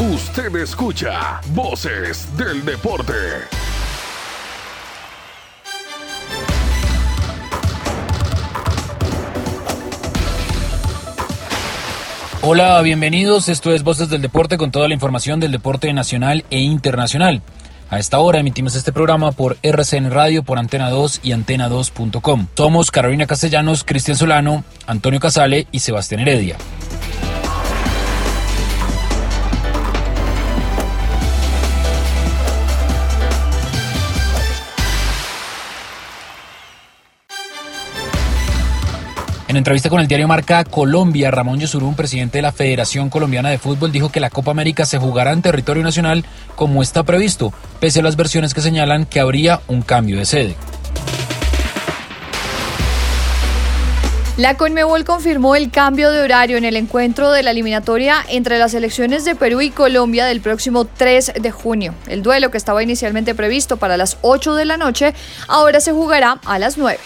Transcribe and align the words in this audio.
Usted 0.00 0.54
escucha 0.54 1.40
Voces 1.48 2.28
del 2.36 2.64
Deporte. 2.64 3.12
Hola, 12.42 12.80
bienvenidos. 12.82 13.48
Esto 13.48 13.72
es 13.72 13.82
Voces 13.82 14.08
del 14.08 14.22
Deporte 14.22 14.56
con 14.56 14.70
toda 14.70 14.86
la 14.86 14.94
información 14.94 15.40
del 15.40 15.50
deporte 15.50 15.92
nacional 15.92 16.44
e 16.50 16.60
internacional. 16.60 17.42
A 17.90 17.98
esta 17.98 18.20
hora 18.20 18.38
emitimos 18.38 18.76
este 18.76 18.92
programa 18.92 19.32
por 19.32 19.58
RCN 19.62 20.12
Radio, 20.12 20.44
por 20.44 20.60
Antena 20.60 20.90
2 20.90 21.22
y 21.24 21.30
Antena2.com. 21.32 22.46
Somos 22.56 22.92
Carolina 22.92 23.26
Castellanos, 23.26 23.82
Cristian 23.82 24.16
Solano, 24.16 24.62
Antonio 24.86 25.18
Casale 25.18 25.66
y 25.72 25.80
Sebastián 25.80 26.20
Heredia. 26.20 26.56
En 39.48 39.56
entrevista 39.56 39.88
con 39.88 39.98
el 39.98 40.06
diario 40.06 40.28
Marca 40.28 40.62
Colombia, 40.62 41.30
Ramón 41.30 41.58
Yosurún, 41.58 41.96
presidente 41.96 42.36
de 42.36 42.42
la 42.42 42.52
Federación 42.52 43.08
Colombiana 43.08 43.48
de 43.48 43.56
Fútbol, 43.56 43.90
dijo 43.90 44.12
que 44.12 44.20
la 44.20 44.28
Copa 44.28 44.50
América 44.50 44.84
se 44.84 44.98
jugará 44.98 45.32
en 45.32 45.40
territorio 45.40 45.82
nacional 45.82 46.26
como 46.54 46.82
está 46.82 47.02
previsto, 47.02 47.54
pese 47.80 48.00
a 48.00 48.02
las 48.02 48.16
versiones 48.16 48.52
que 48.52 48.60
señalan 48.60 49.06
que 49.06 49.20
habría 49.20 49.62
un 49.66 49.80
cambio 49.80 50.18
de 50.18 50.26
sede. 50.26 50.54
La 54.36 54.58
Conmebol 54.58 55.06
confirmó 55.06 55.56
el 55.56 55.70
cambio 55.70 56.10
de 56.10 56.20
horario 56.20 56.58
en 56.58 56.66
el 56.66 56.76
encuentro 56.76 57.32
de 57.32 57.42
la 57.42 57.52
eliminatoria 57.52 58.22
entre 58.28 58.58
las 58.58 58.72
selecciones 58.72 59.24
de 59.24 59.34
Perú 59.34 59.62
y 59.62 59.70
Colombia 59.70 60.26
del 60.26 60.42
próximo 60.42 60.84
3 60.84 61.32
de 61.40 61.50
junio. 61.50 61.94
El 62.06 62.22
duelo 62.22 62.50
que 62.50 62.58
estaba 62.58 62.82
inicialmente 62.82 63.34
previsto 63.34 63.78
para 63.78 63.96
las 63.96 64.18
8 64.20 64.54
de 64.56 64.66
la 64.66 64.76
noche 64.76 65.14
ahora 65.48 65.80
se 65.80 65.92
jugará 65.92 66.38
a 66.44 66.58
las 66.58 66.76
9. 66.76 66.98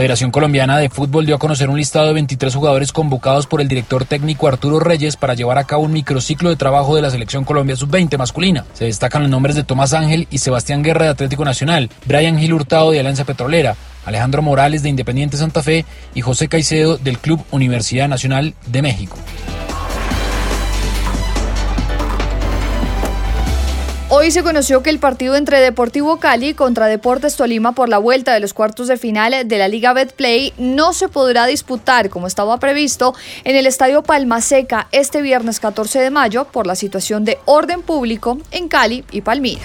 Federación 0.00 0.30
Colombiana 0.30 0.78
de 0.78 0.88
Fútbol 0.88 1.26
dio 1.26 1.34
a 1.34 1.38
conocer 1.38 1.68
un 1.68 1.76
listado 1.76 2.06
de 2.06 2.14
23 2.14 2.54
jugadores 2.54 2.90
convocados 2.90 3.46
por 3.46 3.60
el 3.60 3.68
director 3.68 4.06
técnico 4.06 4.48
Arturo 4.48 4.80
Reyes 4.80 5.18
para 5.18 5.34
llevar 5.34 5.58
a 5.58 5.64
cabo 5.64 5.82
un 5.82 5.92
microciclo 5.92 6.48
de 6.48 6.56
trabajo 6.56 6.96
de 6.96 7.02
la 7.02 7.10
Selección 7.10 7.44
Colombia 7.44 7.76
Sub-20 7.76 8.16
masculina. 8.16 8.64
Se 8.72 8.86
destacan 8.86 9.20
los 9.20 9.30
nombres 9.30 9.56
de 9.56 9.62
Tomás 9.62 9.92
Ángel 9.92 10.26
y 10.30 10.38
Sebastián 10.38 10.82
Guerra 10.82 11.04
de 11.04 11.10
Atlético 11.10 11.44
Nacional, 11.44 11.90
Brian 12.06 12.38
Gil 12.38 12.54
Hurtado 12.54 12.92
de 12.92 13.00
Alianza 13.00 13.26
Petrolera, 13.26 13.76
Alejandro 14.06 14.40
Morales 14.40 14.82
de 14.82 14.88
Independiente 14.88 15.36
Santa 15.36 15.62
Fe 15.62 15.84
y 16.14 16.22
José 16.22 16.48
Caicedo 16.48 16.96
del 16.96 17.18
Club 17.18 17.44
Universidad 17.50 18.08
Nacional 18.08 18.54
de 18.68 18.80
México. 18.80 19.18
Hoy 24.20 24.30
se 24.32 24.42
conoció 24.42 24.82
que 24.82 24.90
el 24.90 24.98
partido 24.98 25.34
entre 25.34 25.60
Deportivo 25.60 26.18
Cali 26.18 26.52
contra 26.52 26.88
Deportes 26.88 27.36
Tolima 27.36 27.72
por 27.72 27.88
la 27.88 27.96
vuelta 27.96 28.34
de 28.34 28.40
los 28.40 28.52
cuartos 28.52 28.86
de 28.86 28.98
final 28.98 29.48
de 29.48 29.56
la 29.56 29.66
Liga 29.66 29.94
Betplay 29.94 30.52
no 30.58 30.92
se 30.92 31.08
podrá 31.08 31.46
disputar 31.46 32.10
como 32.10 32.26
estaba 32.26 32.58
previsto 32.58 33.14
en 33.44 33.56
el 33.56 33.64
Estadio 33.64 34.02
Palma 34.02 34.42
Seca 34.42 34.88
este 34.92 35.22
viernes 35.22 35.58
14 35.58 36.00
de 36.00 36.10
mayo 36.10 36.44
por 36.44 36.66
la 36.66 36.74
situación 36.74 37.24
de 37.24 37.38
orden 37.46 37.80
público 37.80 38.36
en 38.50 38.68
Cali 38.68 39.06
y 39.10 39.22
Palmira. 39.22 39.62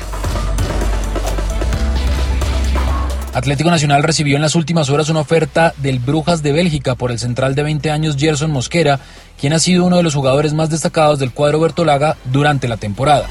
Atlético 3.33 3.69
Nacional 3.69 4.03
recibió 4.03 4.37
en 4.37 4.41
las 4.41 4.55
últimas 4.55 4.89
horas 4.89 5.09
una 5.09 5.19
oferta 5.19 5.73
del 5.79 5.99
Brujas 5.99 6.43
de 6.43 6.53
Bélgica 6.53 6.95
por 6.95 7.11
el 7.11 7.19
central 7.19 7.55
de 7.55 7.63
20 7.63 7.91
años 7.91 8.15
Gerson 8.17 8.51
Mosquera, 8.51 9.01
quien 9.37 9.51
ha 9.51 9.59
sido 9.59 9.83
uno 9.83 9.97
de 9.97 10.03
los 10.03 10.15
jugadores 10.15 10.53
más 10.53 10.69
destacados 10.69 11.19
del 11.19 11.33
cuadro 11.33 11.59
Bertolaga 11.59 12.15
durante 12.31 12.69
la 12.69 12.77
temporada. 12.77 13.27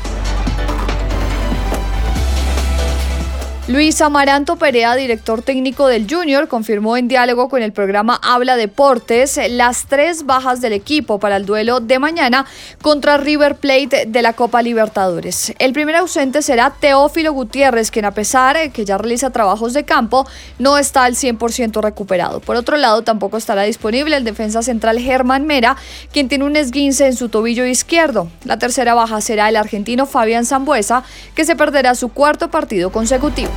Luis 3.67 4.02
Amaranto 4.02 4.57
Perea, 4.57 4.95
director 4.95 5.41
técnico 5.41 5.89
del 5.89 6.07
Junior, 6.07 6.48
confirmó 6.48 6.98
en 6.98 7.08
diálogo 7.08 7.48
con 7.48 7.63
el 7.63 7.73
programa 7.73 8.20
Habla 8.23 8.57
Deportes 8.57 9.41
las 9.48 9.86
tres 9.86 10.27
bajas 10.27 10.61
del 10.61 10.75
equipo 10.75 11.19
para 11.19 11.36
el 11.36 11.47
duelo 11.47 11.80
de 11.80 11.98
mañana 11.98 12.45
contra 12.83 13.17
River 13.17 13.55
Plate 13.55 14.05
de 14.07 14.20
la 14.20 14.35
Copa 14.35 14.61
Libertadores. 14.61 15.55
El 15.58 15.73
primer 15.73 15.97
ausente 15.97 16.42
será 16.42 16.75
Teófilo 16.79 17.33
Gutiérrez, 17.33 17.91
quien 17.91 18.05
a 18.05 18.11
pesar 18.11 18.58
de 18.58 18.69
que 18.69 18.85
ya 18.85 18.98
realiza 18.98 19.30
trabajos 19.30 19.73
de 19.73 19.85
campo, 19.85 20.27
no 20.58 20.77
está 20.77 21.05
al 21.05 21.14
100% 21.14 21.81
recuperado. 21.81 22.41
Por 22.41 22.57
otro 22.57 22.77
lado, 22.77 23.01
tampoco 23.01 23.39
estará 23.39 23.63
disponible 23.63 24.14
el 24.14 24.25
defensa 24.25 24.63
central 24.63 24.98
Germán 24.98 25.46
Mera, 25.46 25.79
quien 26.13 26.29
tiene 26.29 26.45
un 26.45 26.57
esguince 26.57 27.07
en 27.07 27.17
su 27.17 27.31
tobillo 27.31 27.64
izquierdo. 27.64 28.29
La 28.45 28.58
tercera 28.58 28.92
baja 28.92 29.23
será 29.23 29.48
el 29.48 29.57
argentino 29.57 30.05
Fabián 30.05 30.45
Zambuesa, 30.45 31.02
que 31.35 31.46
se 31.46 31.57
perderá 31.57 31.95
su 31.95 32.11
cuarto 32.11 32.51
partido 32.51 32.92
consecutivo. 32.92 33.54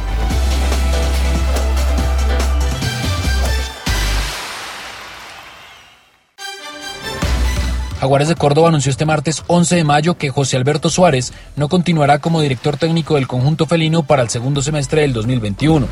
Jaguares 8.00 8.28
de 8.28 8.36
Córdoba 8.36 8.70
anunció 8.70 8.92
este 8.92 9.06
martes 9.06 9.44
11 9.48 9.76
de 9.76 9.84
mayo 9.84 10.18
que 10.18 10.30
José 10.30 10.56
Alberto 10.56 10.90
Suárez 10.90 11.34
no 11.56 11.68
continuará 11.68 12.20
como 12.20 12.42
director 12.42 12.78
técnico 12.78 13.16
del 13.16 13.28
conjunto 13.28 13.66
felino 13.66 14.04
para 14.04 14.22
el 14.22 14.30
segundo 14.30 14.62
semestre 14.62 15.02
del 15.02 15.14
2021. 15.14 15.88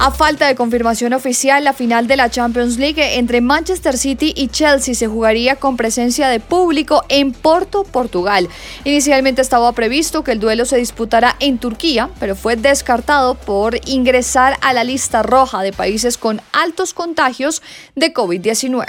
A 0.00 0.12
falta 0.12 0.46
de 0.46 0.54
confirmación 0.54 1.12
oficial, 1.12 1.64
la 1.64 1.72
final 1.72 2.06
de 2.06 2.16
la 2.16 2.30
Champions 2.30 2.78
League 2.78 3.18
entre 3.18 3.40
Manchester 3.40 3.98
City 3.98 4.32
y 4.36 4.46
Chelsea 4.46 4.94
se 4.94 5.08
jugaría 5.08 5.56
con 5.56 5.76
presencia 5.76 6.28
de 6.28 6.38
público 6.38 7.02
en 7.08 7.32
Porto, 7.32 7.82
Portugal. 7.82 8.48
Inicialmente 8.84 9.42
estaba 9.42 9.72
previsto 9.72 10.22
que 10.22 10.30
el 10.30 10.38
duelo 10.38 10.66
se 10.66 10.76
disputara 10.76 11.34
en 11.40 11.58
Turquía, 11.58 12.10
pero 12.20 12.36
fue 12.36 12.54
descartado 12.54 13.34
por 13.34 13.74
ingresar 13.88 14.56
a 14.60 14.72
la 14.72 14.84
lista 14.84 15.24
roja 15.24 15.62
de 15.62 15.72
países 15.72 16.16
con 16.16 16.40
altos 16.52 16.94
contagios 16.94 17.60
de 17.96 18.14
COVID-19. 18.14 18.86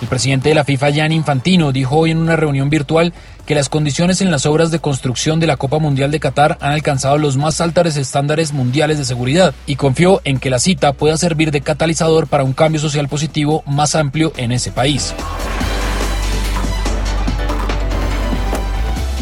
El 0.00 0.08
presidente 0.08 0.48
de 0.48 0.54
la 0.54 0.64
FIFA, 0.64 0.90
Gianni 0.90 1.14
Infantino, 1.14 1.72
dijo 1.72 1.94
hoy 1.94 2.12
en 2.12 2.18
una 2.18 2.36
reunión 2.36 2.70
virtual 2.70 3.12
que 3.50 3.56
las 3.56 3.68
condiciones 3.68 4.20
en 4.20 4.30
las 4.30 4.46
obras 4.46 4.70
de 4.70 4.78
construcción 4.78 5.40
de 5.40 5.48
la 5.48 5.56
Copa 5.56 5.80
Mundial 5.80 6.12
de 6.12 6.20
Qatar 6.20 6.56
han 6.60 6.70
alcanzado 6.70 7.18
los 7.18 7.36
más 7.36 7.60
altos 7.60 7.96
estándares 7.96 8.52
mundiales 8.52 8.96
de 8.96 9.04
seguridad 9.04 9.52
y 9.66 9.74
confió 9.74 10.20
en 10.22 10.38
que 10.38 10.50
la 10.50 10.60
cita 10.60 10.92
pueda 10.92 11.16
servir 11.16 11.50
de 11.50 11.60
catalizador 11.60 12.28
para 12.28 12.44
un 12.44 12.52
cambio 12.52 12.80
social 12.80 13.08
positivo 13.08 13.64
más 13.66 13.96
amplio 13.96 14.32
en 14.36 14.52
ese 14.52 14.70
país. 14.70 15.12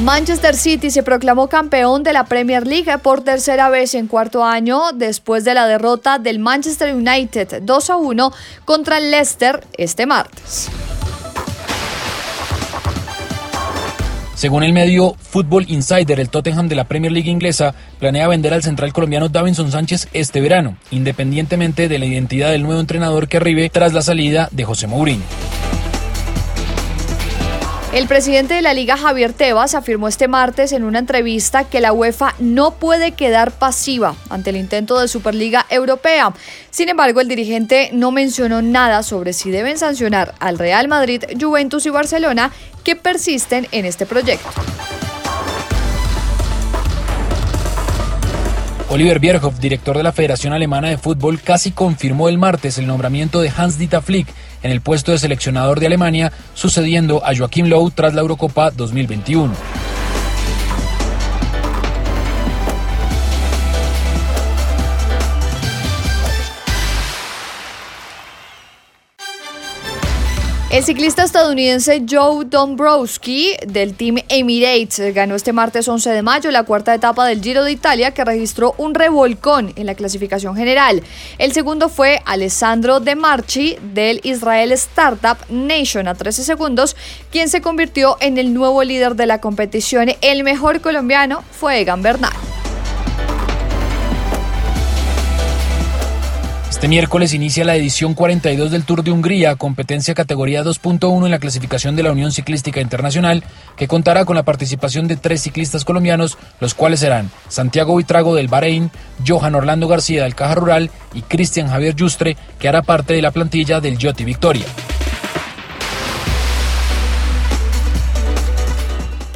Manchester 0.03 0.55
City 0.55 0.91
se 0.91 1.03
proclamó 1.03 1.49
campeón 1.49 2.03
de 2.03 2.13
la 2.13 2.27
Premier 2.27 2.67
League 2.67 2.99
por 2.99 3.23
tercera 3.23 3.71
vez 3.71 3.95
en 3.95 4.09
cuarto 4.09 4.45
año 4.45 4.93
después 4.93 5.47
de 5.47 5.55
la 5.55 5.67
derrota 5.67 6.19
del 6.19 6.39
Manchester 6.39 6.95
United 6.95 7.63
2 7.63 7.89
a 7.89 7.97
1 7.97 8.33
contra 8.67 8.99
el 8.99 9.11
Leicester 9.11 9.67
este 9.79 10.05
martes. 10.05 10.69
Según 14.39 14.63
el 14.63 14.73
medio 14.73 15.17
Football 15.19 15.65
Insider, 15.67 16.21
el 16.21 16.29
Tottenham 16.29 16.69
de 16.69 16.77
la 16.77 16.85
Premier 16.85 17.11
League 17.11 17.29
inglesa 17.29 17.75
planea 17.99 18.29
vender 18.29 18.55
al 18.55 18.63
central 18.63 18.93
colombiano 18.93 19.29
Davinson 19.29 19.73
Sánchez 19.73 20.07
este 20.13 20.41
verano, 20.41 20.77
independientemente 20.93 21.89
de 21.89 21.99
la 21.99 22.07
identidad 22.07 22.53
del 22.53 22.63
nuevo 22.63 22.81
entrenador 22.81 23.27
que 23.27 23.39
arribe 23.39 23.69
tras 23.69 23.95
la 23.95 24.01
salida 24.01 24.49
de 24.53 24.65
José 24.65 24.87
Mourinho. 24.87 25.25
El 27.91 28.07
presidente 28.07 28.53
de 28.53 28.61
la 28.61 28.75
Liga, 28.75 28.99
Javier 28.99 29.33
Tebas, 29.33 29.75
afirmó 29.75 30.09
este 30.09 30.29
martes 30.29 30.73
en 30.73 30.85
una 30.85 30.99
entrevista 30.99 31.65
que 31.65 31.81
la 31.81 31.95
UEFA 31.95 32.35
no 32.39 32.73
puede 32.73 33.13
quedar 33.13 33.51
pasiva 33.51 34.15
ante 34.29 34.51
el 34.51 34.57
intento 34.57 35.01
de 35.01 35.09
Superliga 35.09 35.65
Europea. 35.71 36.35
Sin 36.71 36.91
embargo, 36.91 37.23
el 37.23 37.29
dirigente 37.29 37.89
no 37.95 38.11
mencionó 38.11 38.61
nada 38.61 39.03
sobre 39.03 39.33
si 39.33 39.51
deben 39.51 39.79
sancionar 39.79 40.35
al 40.39 40.59
Real 40.59 40.87
Madrid, 40.87 41.25
Juventus 41.41 41.87
y 41.87 41.91
Barcelona 41.91 42.53
que 42.85 42.95
persisten 42.95 43.67
en 43.73 43.87
este 43.87 44.05
proyecto. 44.05 44.51
Oliver 48.91 49.19
Bierhoff, 49.19 49.59
director 49.59 49.97
de 49.97 50.03
la 50.03 50.13
Federación 50.13 50.53
Alemana 50.53 50.89
de 50.89 50.99
Fútbol, 50.99 51.41
casi 51.41 51.73
confirmó 51.73 52.29
el 52.29 52.37
martes 52.37 52.77
el 52.77 52.87
nombramiento 52.87 53.41
de 53.41 53.51
Hans-Dieter 53.55 54.03
Flick 54.03 54.29
en 54.63 54.71
el 54.71 54.81
puesto 54.81 55.13
de 55.13 55.19
seleccionador 55.19 55.81
de 55.81 55.87
Alemania, 55.87 56.33
sucediendo 56.55 57.25
a 57.25 57.37
Joachim 57.37 57.67
Low 57.67 57.91
tras 57.91 58.15
la 58.15 58.21
Eurocopa 58.21 58.71
2021. 58.71 59.88
El 70.71 70.85
ciclista 70.85 71.25
estadounidense 71.25 72.05
Joe 72.07 72.45
Dombrowski 72.45 73.57
del 73.67 73.95
Team 73.95 74.17
Emirates 74.29 75.15
ganó 75.15 75.35
este 75.35 75.55
martes 75.55 75.89
11 75.89 76.11
de 76.11 76.21
mayo 76.21 76.51
la 76.51 76.65
cuarta 76.65 76.95
etapa 76.95 77.27
del 77.27 77.41
Giro 77.41 77.65
de 77.65 77.73
Italia 77.73 78.13
que 78.13 78.23
registró 78.23 78.75
un 78.77 78.95
revolcón 78.95 79.73
en 79.77 79.87
la 79.87 79.95
clasificación 79.95 80.57
general. 80.57 81.03
El 81.39 81.53
segundo 81.53 81.89
fue 81.89 82.21
Alessandro 82.27 83.01
De 83.01 83.15
Marchi 83.15 83.79
del 83.95 84.21
Israel 84.25 84.73
Startup 84.73 85.39
Nation 85.49 86.07
a 86.07 86.15
13 86.15 86.45
segundos, 86.45 86.97
quien 87.31 87.49
se 87.49 87.63
convirtió 87.63 88.19
en 88.21 88.37
el 88.37 88.53
nuevo 88.53 88.85
líder 88.85 89.17
de 89.17 89.25
la 89.25 89.41
competición. 89.41 90.11
El 90.21 90.45
mejor 90.45 90.83
colombiano 90.83 91.45
fue 91.51 91.81
Egan 91.81 92.03
Bernal. 92.03 92.58
Este 96.79 96.87
miércoles 96.87 97.35
inicia 97.35 97.65
la 97.65 97.75
edición 97.75 98.15
42 98.15 98.71
del 98.71 98.85
Tour 98.85 99.03
de 99.03 99.11
Hungría, 99.11 99.57
competencia 99.57 100.15
categoría 100.15 100.63
2.1 100.63 101.25
en 101.25 101.31
la 101.33 101.41
clasificación 101.41 101.97
de 101.97 102.05
la 102.05 102.13
Unión 102.13 102.31
Ciclística 102.31 102.81
Internacional, 102.81 103.43
que 103.77 103.89
contará 103.89 104.25
con 104.25 104.37
la 104.37 104.45
participación 104.45 105.09
de 105.09 105.17
tres 105.17 105.43
ciclistas 105.43 105.85
colombianos, 105.85 106.39
los 106.61 106.75
cuales 106.75 107.01
serán 107.01 107.33
Santiago 107.49 107.97
Vitrago 107.97 108.37
del 108.37 108.47
Bahrein, 108.47 108.93
Johan 109.27 109.57
Orlando 109.57 109.89
García 109.89 110.23
del 110.23 110.37
Caja 110.37 110.55
Rural 110.55 110.93
y 111.15 111.23
Cristian 111.23 111.67
Javier 111.67 111.97
Justre, 111.99 112.37
que 112.61 112.69
hará 112.69 112.83
parte 112.83 113.13
de 113.13 113.23
la 113.23 113.33
plantilla 113.33 113.81
del 113.81 113.99
Yoti 113.99 114.23
Victoria. 114.23 114.67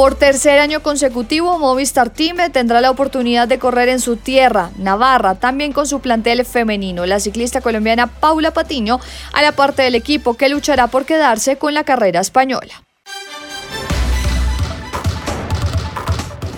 Por 0.02 0.16
tercer 0.16 0.58
año 0.58 0.82
consecutivo, 0.82 1.60
Movistar 1.60 2.10
Team 2.10 2.38
tendrá 2.50 2.80
la 2.80 2.90
oportunidad 2.90 3.46
de 3.46 3.60
correr 3.60 3.88
en 3.88 4.00
su 4.00 4.16
tierra, 4.16 4.72
Navarra, 4.76 5.36
también 5.36 5.72
con 5.72 5.86
su 5.86 6.00
plantel 6.00 6.44
femenino. 6.44 7.06
La 7.06 7.20
ciclista 7.20 7.60
colombiana 7.60 8.08
Paula 8.08 8.50
Patiño 8.50 8.98
a 9.32 9.42
la 9.42 9.52
parte 9.52 9.82
del 9.82 9.94
equipo 9.94 10.34
que 10.34 10.48
luchará 10.48 10.88
por 10.88 11.04
quedarse 11.04 11.56
con 11.56 11.72
la 11.72 11.84
carrera 11.84 12.20
española. 12.20 12.82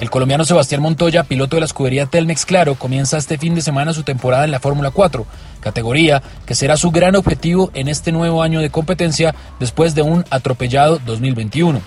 El 0.00 0.08
colombiano 0.08 0.46
Sebastián 0.46 0.80
Montoya, 0.80 1.24
piloto 1.24 1.56
de 1.56 1.60
la 1.60 1.66
escudería 1.66 2.06
Telmex 2.06 2.46
Claro, 2.46 2.76
comienza 2.76 3.18
este 3.18 3.36
fin 3.36 3.54
de 3.54 3.60
semana 3.60 3.92
su 3.92 4.04
temporada 4.04 4.46
en 4.46 4.52
la 4.52 4.60
Fórmula 4.60 4.90
4, 4.90 5.26
categoría 5.60 6.22
que 6.46 6.54
será 6.54 6.78
su 6.78 6.90
gran 6.90 7.14
objetivo 7.14 7.70
en 7.74 7.88
este 7.88 8.10
nuevo 8.10 8.42
año 8.42 8.60
de 8.60 8.70
competencia 8.70 9.34
después 9.60 9.94
de 9.94 10.00
un 10.00 10.24
atropellado 10.30 10.98
2021. 11.04 11.82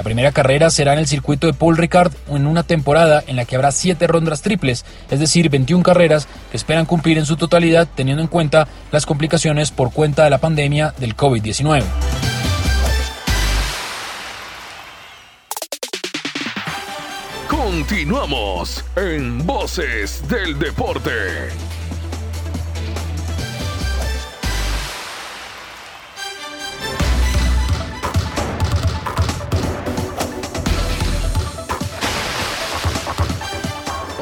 La 0.00 0.04
primera 0.04 0.32
carrera 0.32 0.70
será 0.70 0.94
en 0.94 0.98
el 0.98 1.06
circuito 1.06 1.46
de 1.46 1.52
Paul 1.52 1.76
Ricard 1.76 2.10
en 2.30 2.46
una 2.46 2.62
temporada 2.62 3.22
en 3.26 3.36
la 3.36 3.44
que 3.44 3.54
habrá 3.54 3.70
siete 3.70 4.06
rondas 4.06 4.40
triples, 4.40 4.86
es 5.10 5.20
decir, 5.20 5.50
21 5.50 5.82
carreras 5.82 6.26
que 6.50 6.56
esperan 6.56 6.86
cumplir 6.86 7.18
en 7.18 7.26
su 7.26 7.36
totalidad 7.36 7.86
teniendo 7.94 8.22
en 8.22 8.28
cuenta 8.28 8.66
las 8.92 9.04
complicaciones 9.04 9.70
por 9.70 9.92
cuenta 9.92 10.24
de 10.24 10.30
la 10.30 10.38
pandemia 10.38 10.94
del 10.96 11.14
COVID-19. 11.14 11.84
Continuamos 17.46 18.82
en 18.96 19.46
Voces 19.46 20.26
del 20.30 20.58
Deporte. 20.58 21.10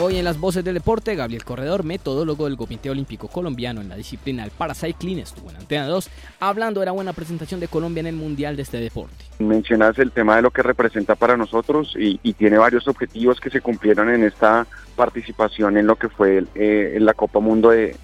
Hoy 0.08 0.16
en 0.16 0.24
las 0.24 0.40
voces 0.40 0.64
del 0.64 0.72
deporte, 0.72 1.14
Gabriel 1.14 1.44
Corredor, 1.44 1.84
metodólogo 1.84 2.46
del 2.46 2.56
Comité 2.56 2.88
Olímpico 2.88 3.28
Colombiano 3.28 3.82
en 3.82 3.90
la 3.90 3.94
disciplina 3.94 4.42
del 4.42 4.52
Paracycling, 4.52 5.18
estuvo 5.18 5.50
en 5.50 5.56
Antena 5.56 5.86
2, 5.86 6.08
hablando 6.40 6.80
de 6.80 6.86
la 6.86 6.92
buena 6.92 7.12
presentación 7.12 7.60
de 7.60 7.68
Colombia 7.68 8.00
en 8.00 8.06
el 8.06 8.16
Mundial 8.16 8.56
de 8.56 8.62
este 8.62 8.78
deporte. 8.78 9.26
Mencionas 9.38 9.98
el 9.98 10.10
tema 10.10 10.36
de 10.36 10.40
lo 10.40 10.50
que 10.50 10.62
representa 10.62 11.14
para 11.14 11.36
nosotros 11.36 11.94
y, 11.94 12.16
tiene 12.32 12.56
varios 12.56 12.88
objetivos 12.88 13.38
que 13.38 13.50
se 13.50 13.60
cumplieron 13.60 14.08
en 14.08 14.24
esta 14.24 14.66
participación 14.96 15.76
en 15.76 15.86
lo 15.86 15.96
que 15.96 16.08
fue 16.08 16.42
eh, 16.54 16.96
la 16.98 17.12
Copa 17.12 17.40
Mundo 17.40 17.68
de 17.68 17.94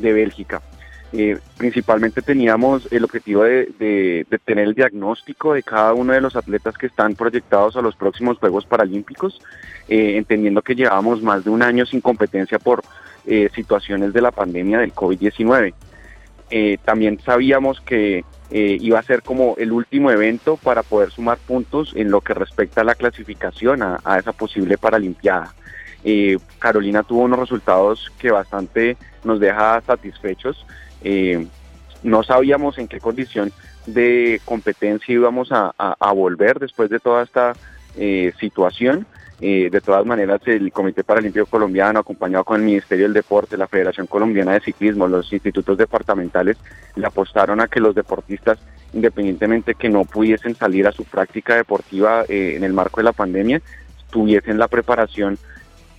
Bélgica. 0.00 0.62
Eh, 1.14 1.38
principalmente 1.58 2.22
teníamos 2.22 2.90
el 2.90 3.04
objetivo 3.04 3.42
de, 3.42 4.26
tener 4.46 4.68
el 4.68 4.74
diagnóstico 4.74 5.52
de 5.52 5.62
cada 5.62 5.92
uno 5.92 6.14
de 6.14 6.22
los 6.22 6.36
atletas 6.36 6.78
que 6.78 6.86
están 6.86 7.14
proyectados 7.14 7.76
a 7.76 7.82
los 7.82 7.94
próximos 7.96 8.38
Juegos 8.38 8.64
Paralímpicos, 8.64 9.38
eh, 9.88 10.16
entendiendo 10.16 10.62
que 10.62 10.74
llevábamos 10.74 11.22
más 11.22 11.44
de 11.44 11.50
un 11.50 11.62
año 11.62 11.84
sin 11.84 12.00
competencia 12.00 12.58
por 12.58 12.82
eh, 13.26 13.50
situaciones 13.54 14.14
de 14.14 14.22
la 14.22 14.30
pandemia 14.30 14.78
del 14.78 14.94
COVID-19. 14.94 15.74
también 16.84 17.18
sabíamos 17.20 17.80
que 17.80 18.24
iba 18.50 18.98
a 18.98 19.02
ser 19.02 19.22
como 19.22 19.54
el 19.56 19.72
último 19.72 20.10
evento 20.10 20.58
para 20.58 20.82
poder 20.82 21.10
sumar 21.10 21.38
puntos 21.38 21.94
en 21.96 22.10
lo 22.10 22.20
que 22.20 22.34
respecta 22.34 22.82
a 22.82 22.84
la 22.84 22.94
clasificación 22.94 23.82
a, 23.82 24.00
a 24.04 24.18
esa 24.18 24.32
posible 24.32 24.76
Paralimpiada. 24.76 25.54
Carolina 26.58 27.02
tuvo 27.04 27.22
unos 27.22 27.38
resultados 27.38 28.12
que 28.18 28.30
bastante 28.30 28.98
nos 29.24 29.40
deja 29.40 29.80
satisfechos. 29.82 30.66
Eh, 31.04 31.46
no 32.02 32.22
sabíamos 32.22 32.78
en 32.78 32.88
qué 32.88 33.00
condición 33.00 33.52
de 33.86 34.40
competencia 34.44 35.14
íbamos 35.14 35.50
a, 35.52 35.72
volver 36.14 36.58
después 36.58 36.90
de 36.90 37.00
toda 37.00 37.22
esta 37.22 37.54
eh, 37.96 38.32
situación. 38.40 39.06
Eh, 39.40 39.70
de 39.72 39.80
todas 39.80 40.06
maneras, 40.06 40.40
el 40.46 40.70
Comité 40.70 41.02
Paralímpico 41.02 41.46
Colombiano, 41.46 41.98
acompañado 41.98 42.44
con 42.44 42.60
el 42.60 42.66
Ministerio 42.66 43.06
del 43.06 43.12
Deporte, 43.12 43.56
la 43.56 43.66
Federación 43.66 44.06
Colombiana 44.06 44.52
de 44.52 44.60
Ciclismo, 44.60 45.08
los 45.08 45.32
institutos 45.32 45.76
departamentales, 45.76 46.56
le 46.94 47.06
apostaron 47.06 47.60
a 47.60 47.66
que 47.66 47.80
los 47.80 47.92
deportistas, 47.92 48.58
independientemente 48.92 49.74
que 49.74 49.88
no 49.88 50.04
pudiesen 50.04 50.54
salir 50.54 50.86
a 50.86 50.92
su 50.92 51.04
práctica 51.04 51.56
deportiva 51.56 52.24
en 52.28 52.62
el 52.62 52.72
marco 52.72 53.00
de 53.00 53.04
la 53.04 53.12
pandemia, 53.12 53.60
tuviesen 54.10 54.58
la 54.58 54.68
preparación 54.68 55.38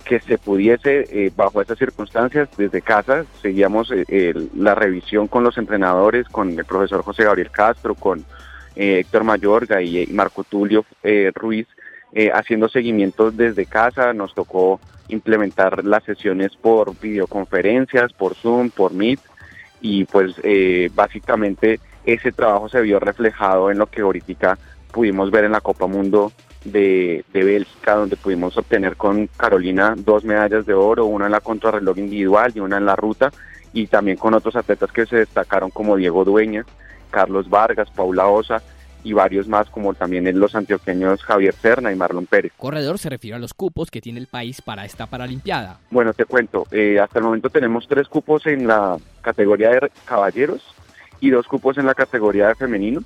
que 0.04 0.20
se 0.20 0.38
pudiese, 0.38 1.06
eh, 1.10 1.32
bajo 1.34 1.60
estas 1.60 1.78
circunstancias, 1.78 2.48
desde 2.56 2.82
casa, 2.82 3.24
seguíamos 3.40 3.90
eh, 3.90 4.34
la 4.54 4.74
revisión 4.74 5.26
con 5.26 5.42
los 5.42 5.56
entrenadores, 5.58 6.28
con 6.28 6.56
el 6.56 6.64
profesor 6.64 7.02
José 7.02 7.24
Gabriel 7.24 7.50
Castro, 7.50 7.94
con 7.94 8.24
eh, 8.76 9.00
Héctor 9.00 9.24
Mayorga 9.24 9.82
y, 9.82 10.06
Marco 10.08 10.44
Tulio 10.44 10.84
Ruiz, 11.34 11.66
haciendo 12.32 12.68
seguimientos 12.68 13.36
desde 13.36 13.66
casa. 13.66 14.12
Nos 14.12 14.34
tocó 14.34 14.78
implementar 15.08 15.84
las 15.84 16.04
sesiones 16.04 16.54
por 16.54 16.96
videoconferencias, 17.00 18.12
por 18.12 18.36
Zoom, 18.36 18.70
por 18.70 18.92
Meet, 18.92 19.18
y 19.80 20.04
pues 20.04 20.36
básicamente 20.94 21.80
ese 22.04 22.30
trabajo 22.30 22.68
se 22.68 22.80
vio 22.82 23.00
reflejado 23.00 23.70
en 23.70 23.78
lo 23.78 23.86
que 23.86 24.02
ahorita 24.02 24.58
pudimos 24.92 25.32
ver 25.32 25.44
en 25.44 25.52
la 25.52 25.60
Copa 25.60 25.88
Mundo 25.88 26.30
de, 26.64 27.24
Bélgica, 27.32 27.94
donde 27.94 28.16
pudimos 28.16 28.56
obtener 28.56 28.96
con 28.96 29.26
Carolina 29.28 29.94
dos 29.96 30.24
medallas 30.24 30.66
de 30.66 30.74
oro, 30.74 31.06
una 31.06 31.26
en 31.26 31.32
la 31.32 31.40
contrarreloj 31.40 31.98
individual 31.98 32.52
y 32.54 32.60
una 32.60 32.78
en 32.78 32.86
la 32.86 32.96
ruta, 32.96 33.30
y 33.72 33.86
también 33.86 34.16
con 34.16 34.34
otros 34.34 34.56
atletas 34.56 34.90
que 34.92 35.06
se 35.06 35.16
destacaron 35.16 35.70
como 35.70 35.96
Diego 35.96 36.24
Dueña, 36.24 36.64
Carlos 37.10 37.48
Vargas, 37.48 37.90
Paula 37.90 38.26
Osa 38.26 38.62
y 39.02 39.12
varios 39.12 39.46
más, 39.46 39.68
como 39.68 39.92
también 39.92 40.38
los 40.38 40.54
antioqueños 40.54 41.22
Javier 41.22 41.54
Cerna 41.54 41.92
y 41.92 41.96
Marlon 41.96 42.26
Pérez. 42.26 42.52
Corredor 42.56 42.98
se 42.98 43.10
refiere 43.10 43.36
a 43.36 43.38
los 43.38 43.52
cupos 43.52 43.90
que 43.90 44.00
tiene 44.00 44.18
el 44.18 44.26
país 44.26 44.62
para 44.62 44.86
esta 44.86 45.06
Paralimpiada. 45.06 45.78
Bueno, 45.90 46.14
te 46.14 46.24
cuento, 46.24 46.66
eh, 46.70 46.98
hasta 46.98 47.18
el 47.18 47.26
momento 47.26 47.50
tenemos 47.50 47.86
tres 47.86 48.08
cupos 48.08 48.46
en 48.46 48.66
la 48.66 48.96
categoría 49.20 49.68
de 49.70 49.90
caballeros 50.06 50.74
y 51.20 51.30
dos 51.30 51.46
cupos 51.46 51.76
en 51.76 51.86
la 51.86 51.94
categoría 51.94 52.48
de 52.48 52.54
femenino. 52.54 53.02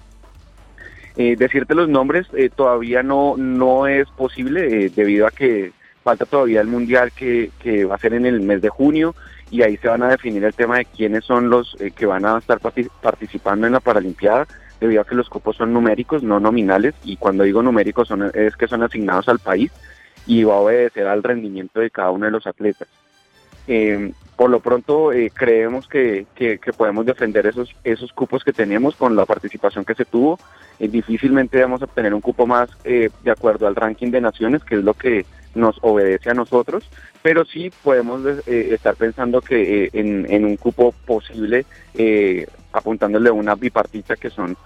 Eh, 1.20 1.34
decirte 1.36 1.74
los 1.74 1.88
nombres 1.88 2.28
eh, 2.32 2.48
todavía 2.48 3.02
no, 3.02 3.34
no 3.36 3.88
es 3.88 4.08
posible 4.10 4.84
eh, 4.84 4.88
debido 4.94 5.26
a 5.26 5.32
que 5.32 5.72
falta 6.04 6.24
todavía 6.24 6.60
el 6.60 6.68
mundial 6.68 7.10
que, 7.10 7.50
que, 7.58 7.84
va 7.84 7.96
a 7.96 7.98
ser 7.98 8.14
en 8.14 8.24
el 8.24 8.40
mes 8.40 8.62
de 8.62 8.68
junio 8.68 9.16
y 9.50 9.62
ahí 9.62 9.76
se 9.78 9.88
van 9.88 10.04
a 10.04 10.10
definir 10.10 10.44
el 10.44 10.54
tema 10.54 10.78
de 10.78 10.84
quiénes 10.84 11.24
son 11.24 11.50
los 11.50 11.76
que 11.96 12.06
van 12.06 12.24
a 12.24 12.38
estar 12.38 12.60
participando 12.60 13.66
en 13.66 13.72
la 13.72 13.80
Paralimpiada 13.80 14.46
debido 14.78 15.00
a 15.00 15.04
que 15.04 15.16
los 15.16 15.28
cupos 15.28 15.56
son 15.56 15.72
numéricos, 15.72 16.22
no 16.22 16.38
nominales 16.38 16.94
y 17.02 17.16
cuando 17.16 17.42
digo 17.42 17.64
numéricos 17.64 18.06
son, 18.06 18.30
es 18.32 18.54
que 18.54 18.68
son 18.68 18.84
asignados 18.84 19.28
al 19.28 19.40
país 19.40 19.72
y 20.24 20.44
va 20.44 20.54
a 20.54 20.58
obedecer 20.58 21.08
al 21.08 21.24
rendimiento 21.24 21.80
de 21.80 21.90
cada 21.90 22.12
uno 22.12 22.26
de 22.26 22.30
los 22.30 22.46
atletas. 22.46 22.86
Por 24.36 24.50
lo 24.50 24.60
pronto 24.60 25.10
creemos 25.34 25.88
que, 25.88 26.26
que, 26.34 26.58
podemos 26.76 27.04
defender 27.04 27.46
esos, 27.46 27.74
esos 27.84 28.12
cupos 28.12 28.44
que 28.44 28.52
tenemos 28.52 28.96
con 28.96 29.14
la 29.16 29.26
participación 29.26 29.84
que 29.84 29.94
se 29.94 30.04
tuvo. 30.04 30.38
Eh, 30.80 30.88
difícilmente 30.88 31.60
vamos 31.60 31.82
a 31.82 31.86
obtener 31.86 32.14
un 32.14 32.20
cupo 32.20 32.46
más 32.46 32.70
eh, 32.84 33.10
de 33.24 33.30
acuerdo 33.30 33.66
al 33.66 33.74
ranking 33.74 34.10
de 34.10 34.20
naciones, 34.20 34.62
que 34.62 34.76
es 34.76 34.84
lo 34.84 34.94
que 34.94 35.26
nos 35.54 35.78
obedece 35.82 36.30
a 36.30 36.34
nosotros, 36.34 36.88
pero 37.20 37.44
sí 37.44 37.72
podemos 37.82 38.22
eh, 38.46 38.68
estar 38.72 38.94
pensando 38.94 39.40
que 39.40 39.90
en, 39.92 40.44
un 40.44 40.56
cupo 40.56 40.94
posible, 41.04 41.66
apuntándole 42.72 43.30
a 43.30 43.32
una 43.32 43.56
bipartita, 43.56 44.14
que 44.14 44.30
son 44.30 44.56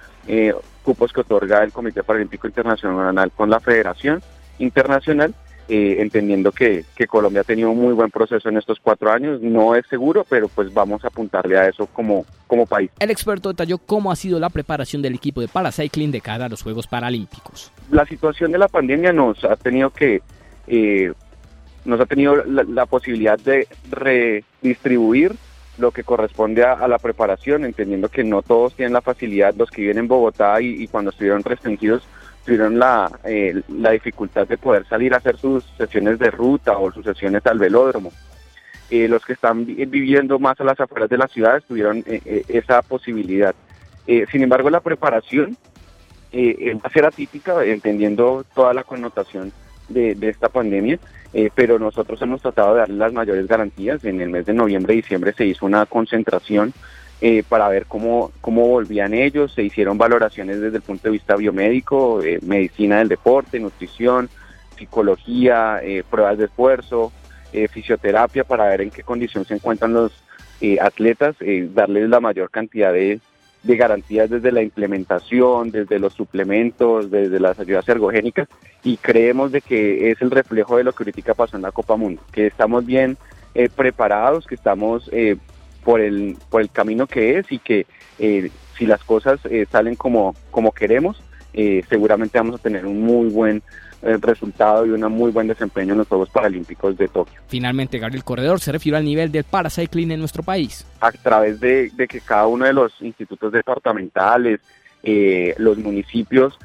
cupos 0.82 1.12
que 1.12 1.20
otorga 1.20 1.62
el 1.62 1.72
Comité 1.72 2.02
Paralímpico 2.02 2.46
Internacional 2.46 3.30
con 3.30 3.48
la 3.48 3.60
Federación 3.60 4.22
Internacional, 4.58 5.34
eh, 5.68 5.96
entendiendo 6.00 6.50
que, 6.50 6.84
que, 6.96 7.06
Colombia 7.06 7.42
ha 7.42 7.44
tenido 7.44 7.70
un 7.70 7.78
muy 7.78 7.92
buen 7.92 8.10
proceso 8.10 8.48
en 8.48 8.56
estos 8.56 8.80
cuatro 8.80 9.10
años. 9.12 9.40
No 9.40 9.74
es 9.76 9.86
seguro, 9.86 10.26
pero 10.28 10.48
pues 10.48 10.72
vamos 10.74 11.04
a 11.04 11.08
apuntarle 11.08 11.56
a 11.56 11.68
eso 11.68 11.86
como, 11.86 12.26
como 12.46 12.66
país. 12.66 12.90
El 12.98 13.10
experto 13.10 13.50
detalló 13.50 13.78
cómo 13.78 14.10
ha 14.10 14.16
sido 14.16 14.40
la 14.40 14.50
preparación 14.50 15.02
del 15.02 15.14
equipo 15.14 15.40
de 15.40 15.48
paracycling 15.48 16.10
de 16.10 16.20
cara 16.20 16.46
a 16.46 16.48
los 16.48 16.62
Juegos 16.62 16.86
Paralímpicos. 16.86 17.70
La 17.90 18.04
situación 18.06 18.50
de 18.50 18.58
la 18.58 18.68
pandemia 18.68 19.12
nos 19.12 19.44
ha 19.44 19.56
tenido 19.56 19.90
que... 19.90 20.22
Eh, 20.66 21.12
nos 21.84 22.00
ha 22.00 22.06
tenido 22.06 22.36
la, 22.44 22.86
posibilidad 22.86 23.38
de 23.38 23.66
redistribuir 23.90 25.34
lo 25.78 25.90
que 25.90 26.04
corresponde 26.04 26.62
a, 26.64 26.86
la 26.86 26.98
preparación, 26.98 27.64
entendiendo 27.64 28.08
que 28.08 28.22
no 28.22 28.42
todos 28.42 28.74
tienen 28.74 28.92
la 28.92 29.00
facilidad, 29.00 29.54
los 29.56 29.68
que 29.68 29.82
viven 29.82 29.98
en 29.98 30.06
Bogotá 30.06 30.60
y, 30.60 30.82
y 30.82 30.86
cuando 30.86 31.10
estuvieron 31.10 31.42
restringidos 31.42 32.06
tuvieron 32.44 32.78
la, 32.78 33.10
eh, 33.24 33.62
la 33.68 33.90
dificultad 33.90 34.46
de 34.46 34.58
poder 34.58 34.86
salir 34.86 35.14
a 35.14 35.18
hacer 35.18 35.36
sus 35.36 35.64
sesiones 35.76 36.18
de 36.18 36.30
ruta 36.30 36.76
o 36.78 36.90
sus 36.92 37.04
sesiones 37.04 37.46
al 37.46 37.58
velódromo. 37.58 38.12
Eh, 38.90 39.08
los 39.08 39.24
que 39.24 39.32
están 39.32 39.64
viviendo 39.64 40.38
más 40.38 40.60
a 40.60 40.64
las 40.64 40.78
afueras 40.78 41.08
de 41.08 41.16
las 41.16 41.30
ciudades 41.30 41.64
tuvieron 41.64 42.04
eh, 42.06 42.44
esa 42.48 42.82
posibilidad. 42.82 43.54
sin 44.06 44.42
embargo, 44.42 44.68
la 44.68 44.80
preparación 44.80 45.56
va 46.34 46.80
a 46.82 46.92
ser 46.92 47.04
atípica, 47.04 47.64
entendiendo 47.64 48.44
toda 48.54 48.74
la 48.74 48.84
connotación 48.84 49.52
de, 49.88 50.14
de 50.14 50.28
esta 50.30 50.48
pandemia, 50.48 50.98
pero 51.54 51.78
nosotros 51.78 52.20
hemos 52.22 52.40
tratado 52.42 52.74
de 52.74 52.80
darle 52.80 52.96
las 52.96 53.12
mayores 53.12 53.46
garantías. 53.46 54.04
En 54.04 54.20
el 54.20 54.30
mes 54.30 54.46
de 54.46 54.54
noviembre 54.54 54.94
y 54.94 54.96
diciembre 54.96 55.32
se 55.34 55.46
hizo 55.46 55.66
una 55.66 55.86
concentración 55.86 56.72
eh, 57.24 57.44
para 57.48 57.68
ver 57.68 57.86
cómo, 57.86 58.32
cómo 58.40 58.66
volvían 58.66 59.14
ellos. 59.14 59.52
Se 59.52 59.62
hicieron 59.62 59.96
valoraciones 59.96 60.60
desde 60.60 60.78
el 60.78 60.82
punto 60.82 61.04
de 61.04 61.12
vista 61.12 61.36
biomédico, 61.36 62.20
eh, 62.20 62.40
medicina 62.42 62.98
del 62.98 63.06
deporte, 63.06 63.60
nutrición, 63.60 64.28
psicología, 64.76 65.78
eh, 65.84 66.02
pruebas 66.10 66.38
de 66.38 66.46
esfuerzo, 66.46 67.12
fisioterapia 67.70 68.42
para 68.42 68.64
ver 68.64 68.80
en 68.80 68.90
qué 68.90 69.04
condición 69.04 69.44
se 69.44 69.54
encuentran 69.54 69.92
los 69.92 70.10
atletas, 70.80 71.36
darles 71.74 72.08
la 72.08 72.18
mayor 72.18 72.50
cantidad 72.50 72.92
de, 72.92 73.20
de 73.62 73.76
garantías 73.76 74.30
desde 74.30 74.50
la 74.50 74.62
implementación, 74.62 75.70
desde 75.70 75.98
los 75.98 76.14
suplementos, 76.14 77.10
desde 77.10 77.38
las 77.38 77.60
ayudas 77.60 77.86
ergogénicas 77.88 78.48
y 78.82 78.96
creemos 78.96 79.52
de 79.52 79.60
que 79.60 80.10
es 80.10 80.22
el 80.22 80.30
reflejo 80.30 80.78
de 80.78 80.84
lo 80.84 80.92
que 80.94 81.04
ahorita 81.04 81.34
pasó 81.34 81.56
en 81.56 81.62
la 81.62 81.72
Copa 81.72 81.96
Mundo, 81.96 82.22
que 82.32 82.46
estamos 82.46 82.86
bien 82.86 83.18
preparados, 83.76 84.46
que 84.46 84.54
estamos 84.54 85.10
por 85.84 86.00
el, 86.00 86.36
por 86.50 86.60
el 86.60 86.70
camino 86.70 87.06
que 87.06 87.38
es 87.38 87.50
y 87.50 87.58
que 87.58 87.86
eh, 88.18 88.50
si 88.78 88.86
las 88.86 89.02
cosas 89.04 89.40
eh, 89.44 89.66
salen 89.70 89.96
como, 89.96 90.34
como 90.50 90.72
queremos, 90.72 91.22
eh, 91.52 91.82
seguramente 91.88 92.38
vamos 92.38 92.60
a 92.60 92.62
tener 92.62 92.86
un 92.86 93.00
muy 93.02 93.28
buen 93.28 93.62
resultado 94.02 94.84
y 94.84 94.90
un 94.90 95.00
muy 95.12 95.30
buen 95.30 95.46
desempeño 95.46 95.92
en 95.92 95.98
los 95.98 96.08
Juegos 96.08 96.28
Paralímpicos 96.28 96.96
de 96.96 97.06
Tokio. 97.06 97.40
Finalmente, 97.46 98.00
Gabriel 98.00 98.24
Corredor 98.24 98.58
se 98.58 98.72
refirió 98.72 98.96
al 98.96 99.04
nivel 99.04 99.30
del 99.30 99.44
paracycling 99.44 100.10
en 100.10 100.18
nuestro 100.18 100.42
país. 100.42 100.84
A 101.00 101.12
través 101.12 101.60
de, 101.60 101.88
de 101.94 102.08
que 102.08 102.20
cada 102.20 102.48
uno 102.48 102.64
de 102.64 102.72
los 102.72 103.00
institutos 103.00 103.52
departamentales, 103.52 104.58
los 105.56 105.78
municipios, 105.78 106.58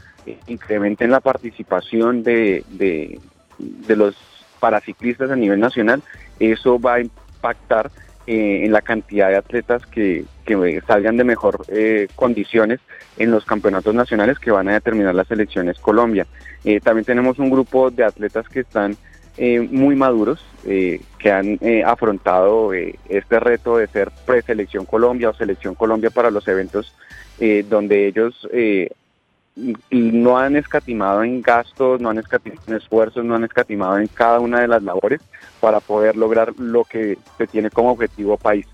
incrementen 0.48 1.12
la 1.12 1.20
participación 1.20 2.24
de, 2.24 2.64
de, 2.70 3.20
de 3.60 3.96
los 3.96 4.16
paraciclistas 4.60 5.30
a 5.30 5.36
nivel 5.36 5.60
nacional, 5.60 6.02
eso 6.40 6.80
va 6.80 6.96
a 6.96 7.02
impactar 7.02 7.92
eh, 8.30 8.66
en 8.66 8.74
la 8.74 8.82
cantidad 8.82 9.30
de 9.30 9.38
atletas 9.38 9.86
que, 9.86 10.26
salgan 10.86 11.16
de 11.16 11.24
mejor 11.24 11.66
eh, 11.70 12.10
condiciones 12.14 12.82
en 13.18 13.32
los 13.32 13.46
campeonatos 13.46 13.96
nacionales 13.96 14.38
que 14.38 14.52
van 14.52 14.68
a 14.68 14.74
determinar 14.74 15.16
las 15.16 15.30
selecciones 15.30 15.80
Colombia. 15.80 16.28
Eh, 16.66 16.82
también 16.82 17.06
tenemos 17.06 17.40
un 17.40 17.50
grupo 17.50 17.90
de 17.90 18.04
atletas 18.04 18.50
que 18.50 18.60
están 18.60 18.98
muy 19.70 19.96
maduros, 19.96 20.44
que 20.64 21.32
han 21.32 21.60
afrontado 21.86 22.74
este 22.74 23.40
reto 23.40 23.78
de 23.78 23.86
ser 23.86 24.10
preselección 24.26 24.86
Colombia 24.86 25.30
o 25.30 25.34
selección 25.36 25.76
Colombia 25.76 26.10
para 26.10 26.32
los 26.32 26.48
eventos 26.48 26.96
donde 27.70 28.08
ellos 28.08 28.50
no 29.90 30.38
han 30.38 30.56
escatimado 30.56 31.24
en 31.24 31.42
gastos, 31.42 32.00
no 32.00 32.10
han 32.10 32.20
escatimado 32.20 32.62
en 32.68 32.76
esfuerzos, 32.76 33.26
no 33.26 33.36
han 33.36 33.44
escatimado 33.44 33.98
en 33.98 34.08
cada 34.08 34.40
una 34.40 34.62
de 34.62 34.68
las 34.68 34.84
labores 34.84 35.22
para 35.60 35.80
poder 35.80 36.16
lograr 36.16 36.54
lo 36.58 36.84
que 36.84 37.18
se 37.38 37.48
tiene 37.48 37.70
como 37.70 37.92
objetivo 37.92 38.38
país. 38.38 38.68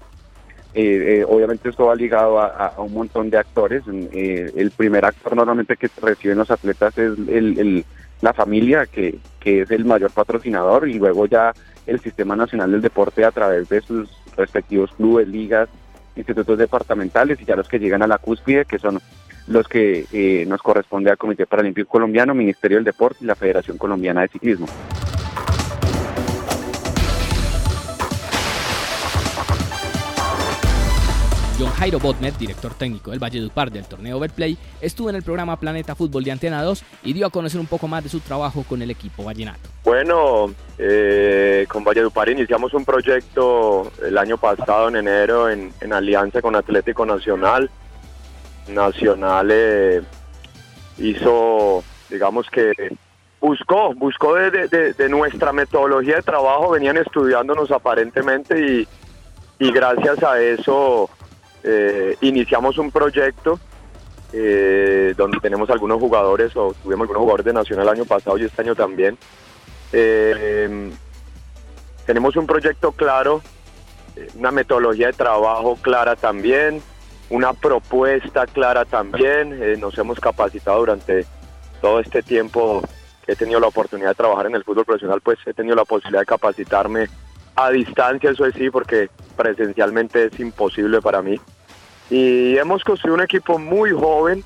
Eh, 0.76 1.20
eh, 1.20 1.26
obviamente 1.28 1.70
esto 1.70 1.86
va 1.86 1.96
ligado 1.96 2.40
a, 2.40 2.74
un 2.78 2.94
montón 2.94 3.30
de 3.30 3.38
actores. 3.38 3.84
Eh, 3.88 4.52
el 4.56 4.72
primer 4.72 5.06
actor 5.06 5.36
normalmente 5.36 5.78
que 5.78 5.90
reciben 6.02 6.40
los 6.40 6.52
atletas 6.52 6.98
es 6.98 7.14
la 8.22 8.34
familia, 8.34 8.86
que 8.86 9.20
es 9.44 9.72
el 9.72 9.86
mayor 9.86 10.12
patrocinador, 10.12 10.90
y 10.90 10.96
luego 10.96 11.28
ya 11.28 11.54
el 11.86 12.00
Sistema 12.00 12.36
Nacional 12.36 12.72
del 12.72 12.82
Deporte 12.82 13.24
a 13.24 13.32
través 13.32 13.70
de 13.70 13.82
sus 13.82 14.10
respectivos 14.36 14.92
clubes, 14.94 15.28
ligas, 15.28 15.70
institutos 16.16 16.58
departamentales 16.58 17.40
y 17.42 17.46
ya 17.46 17.56
los 17.56 17.68
que 17.68 17.80
llegan 17.80 18.02
a 18.02 18.08
la 18.08 18.18
cúspide, 18.18 18.66
que 18.66 18.80
son 18.80 19.00
los 19.48 19.68
que 19.68 20.06
eh, 20.12 20.46
nos 20.48 20.62
corresponde 20.62 21.12
al 21.12 21.18
Comité 21.18 21.46
Paralímpico 21.46 21.90
Colombiano, 21.90 22.34
Ministerio 22.34 22.78
del 22.78 22.86
Deporte 22.86 23.20
y 23.22 23.26
la 23.26 23.36
Federación 23.36 23.78
Colombiana 23.78 24.22
de 24.22 24.28
Ciclismo. 24.30 24.68
John 31.60 31.70
Jairo 31.70 32.00
Botmet, 32.00 32.36
director 32.38 32.74
técnico 32.74 33.12
del 33.12 33.22
Valle 33.22 33.40
Dupar 33.40 33.72
del 33.72 33.86
torneo 33.86 34.18
Overplay, 34.18 34.58
estuvo 34.82 35.10
en 35.12 35.16
el 35.16 35.24
programa 35.24 35.60
Planeta 35.60 35.94
Fútbol 35.94 36.24
de 36.24 36.32
Antena 36.32 36.64
2 36.64 36.84
y 37.04 37.14
dio 37.14 37.28
a 37.28 37.30
conocer 37.30 37.60
un 37.60 37.68
poco 37.68 37.88
más 37.88 38.04
de 38.04 38.10
su 38.10 38.22
trabajo 38.22 38.66
con 38.68 38.82
el 38.82 38.90
equipo 38.90 39.24
vallenato. 39.24 39.70
Bueno, 39.84 40.52
eh, 40.80 41.68
con 41.70 41.84
Valledupar 41.84 42.30
iniciamos 42.30 42.74
un 42.74 42.84
proyecto 42.84 43.92
el 44.04 44.18
año 44.18 44.38
pasado 44.38 44.90
en 44.90 44.96
enero 44.96 45.50
en 45.50 45.94
alianza 45.94 46.42
con 46.42 46.56
Atlético 46.56 47.06
Nacional 47.06 47.70
Nacional 48.68 49.50
eh, 49.52 50.02
hizo, 50.98 51.84
digamos 52.10 52.50
que 52.50 52.72
buscó, 53.40 53.94
buscó 53.94 54.36
de, 54.36 55.10
nuestra 55.10 55.52
metodología 55.52 56.18
de 56.18 56.22
trabajo, 56.22 56.72
venían 56.72 56.98
estudiándonos 56.98 57.72
aparentemente 57.72 58.88
y, 59.60 59.72
gracias 59.72 60.22
a 60.24 60.42
eso 60.42 61.10
eh, 61.64 62.18
iniciamos 62.20 62.78
un 62.78 62.92
proyecto 62.92 63.58
eh, 64.34 65.14
donde 65.16 65.40
tenemos 65.40 65.70
algunos 65.70 66.00
jugadores, 66.00 66.54
o 66.58 66.76
tuvimos 66.84 67.04
algunos 67.04 67.22
jugadores 67.22 67.46
de 67.46 67.54
Nacional 67.54 67.88
el 67.88 67.94
año 67.94 68.06
pasado 68.06 68.38
y 68.38 68.44
este 68.44 68.62
año 68.62 68.76
también. 68.76 69.18
tenemos 72.06 72.36
un 72.36 72.46
proyecto 72.46 72.92
claro, 72.92 73.42
una 74.36 74.52
metodología 74.52 75.08
de 75.08 75.14
trabajo 75.14 75.78
clara 75.82 76.16
también, 76.16 76.82
una 77.30 77.54
propuesta 77.54 78.46
clara 78.46 78.86
también. 78.86 79.62
Eh, 79.62 79.78
nos 79.78 79.98
hemos 79.98 80.20
capacitado 80.20 80.80
durante 80.80 81.26
todo 81.82 82.00
este 82.00 82.22
tiempo 82.24 82.82
que 83.26 83.34
he 83.34 83.36
tenido 83.36 83.60
la 83.60 83.68
oportunidad 83.68 84.10
de 84.10 84.16
trabajar 84.16 84.48
en 84.48 84.56
el 84.56 84.64
fútbol 84.64 84.86
profesional, 84.86 85.22
pues 85.22 85.40
he 85.46 85.54
tenido 85.54 85.76
la 85.76 85.86
posibilidad 85.86 86.22
de 86.22 86.26
capacitarme 86.26 87.08
a 87.56 87.70
distancia, 87.70 88.32
eso 88.32 88.46
es 88.46 88.56
sí, 88.56 88.70
porque 88.70 89.10
presencialmente 89.36 90.26
es 90.26 90.40
imposible 90.40 91.02
para 91.02 91.22
mí. 91.22 91.40
Y 92.10 92.58
hemos 92.58 92.84
construido 92.84 93.16
un 93.16 93.22
equipo 93.22 93.58
muy 93.58 93.92
joven, 93.92 94.44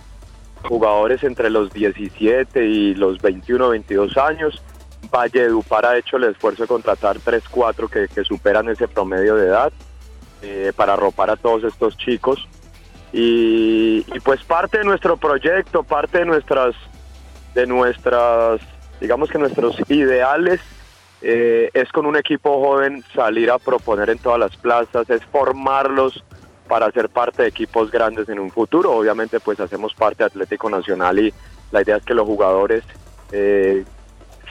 jugadores 0.64 1.24
entre 1.24 1.50
los 1.50 1.72
17 1.72 2.66
y 2.66 2.96
los 2.96 3.20
21, 3.22 3.70
22 3.70 4.18
años. 4.18 4.62
Valledupar 5.10 5.86
ha 5.86 5.98
hecho 5.98 6.18
el 6.18 6.26
esfuerzo 6.26 6.64
de 6.64 6.68
contratar 6.68 7.18
3, 7.24 7.44
4 7.50 7.88
que, 7.88 8.08
superan 8.24 8.70
ese 8.70 8.88
promedio 8.88 9.36
de 9.36 9.48
edad 9.48 9.72
eh, 10.42 10.72
para 10.76 10.94
arropar 10.94 11.30
a 11.30 11.36
todos 11.36 11.64
estos 11.64 11.98
chicos. 11.98 12.48
Y, 13.14 14.02
pues 14.24 14.44
parte 14.44 14.80
de 14.80 14.84
nuestro 14.84 15.18
proyecto, 15.18 15.84
parte 15.84 16.20
de 16.20 16.26
nuestras, 16.26 16.76
de 17.54 17.66
nuestras, 17.66 18.60
digamos 19.00 19.30
que 19.30 19.38
nuestros 19.38 19.78
ideales 19.90 20.60
eh, 21.22 21.70
es 21.74 21.90
con 21.92 22.06
un 22.06 22.18
equipo 22.18 22.62
joven 22.62 23.04
salir 23.16 23.50
a 23.50 23.60
proponer 23.60 24.10
en 24.10 24.20
todas 24.20 24.40
las 24.40 24.56
plazas, 24.58 25.10
es 25.10 25.24
formarlos 25.26 26.24
para 26.68 26.92
ser 26.92 27.10
parte 27.10 27.44
de 27.44 27.48
equipos 27.48 27.90
grandes 27.92 28.28
en 28.30 28.40
un 28.40 28.52
futuro. 28.52 28.92
Obviamente 28.92 29.40
pues 29.40 29.60
hacemos 29.60 29.94
parte 29.94 30.24
de 30.24 30.28
Atlético 30.28 30.70
Nacional 30.70 31.20
y 31.20 31.34
la 31.72 31.82
idea 31.82 31.98
es 31.98 32.04
que 32.04 32.14
los 32.14 32.26
jugadores 32.26 32.84
eh, 33.32 33.86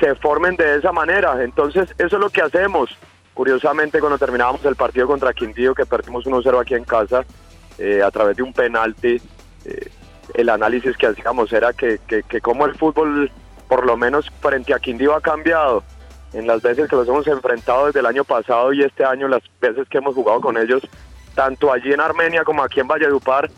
se 0.00 0.14
formen 0.16 0.56
de 0.56 0.76
esa 0.76 0.92
manera. 0.92 1.42
Entonces 1.44 1.94
eso 1.98 2.16
es 2.16 2.20
lo 2.20 2.30
que 2.30 2.42
hacemos. 2.42 2.90
Curiosamente 3.34 4.00
cuando 4.00 4.18
terminábamos 4.18 4.64
el 4.64 4.76
partido 4.76 5.06
contra 5.06 5.34
Quindío, 5.34 5.74
que 5.74 5.84
perdimos 5.84 6.24
1-0 6.24 6.60
aquí 6.60 6.74
en 6.74 6.84
casa, 6.84 7.24
eh, 7.78 8.02
a 8.02 8.10
través 8.10 8.36
de 8.36 8.42
un 8.42 8.52
penalti, 8.52 9.20
eh, 9.64 9.90
el 10.34 10.48
análisis 10.48 10.96
que 10.96 11.06
hacíamos 11.06 11.52
era 11.52 11.72
que, 11.72 12.00
que, 12.06 12.40
como 12.40 12.66
el 12.66 12.74
fútbol, 12.74 13.30
por 13.68 13.86
lo 13.86 13.96
menos 13.96 14.30
frente 14.40 14.74
a 14.74 14.78
Quindío, 14.78 15.14
ha 15.14 15.20
cambiado. 15.20 15.82
En 16.32 16.46
las 16.46 16.60
veces 16.60 16.88
que 16.88 16.96
los 16.96 17.08
hemos 17.08 17.26
enfrentado 17.26 17.86
desde 17.86 18.00
el 18.00 18.06
año 18.06 18.24
pasado 18.24 18.72
y 18.72 18.82
este 18.82 19.04
año, 19.04 19.28
las 19.28 19.42
veces 19.60 19.88
que 19.88 19.98
hemos 19.98 20.14
jugado 20.14 20.40
con 20.40 20.56
ellos, 20.58 20.82
tanto 21.34 21.72
allí 21.72 21.92
en 21.92 22.00
Armenia 22.00 22.44
como 22.44 22.62
aquí 22.62 22.80
en 22.80 22.88
Valledupar, 22.88 23.48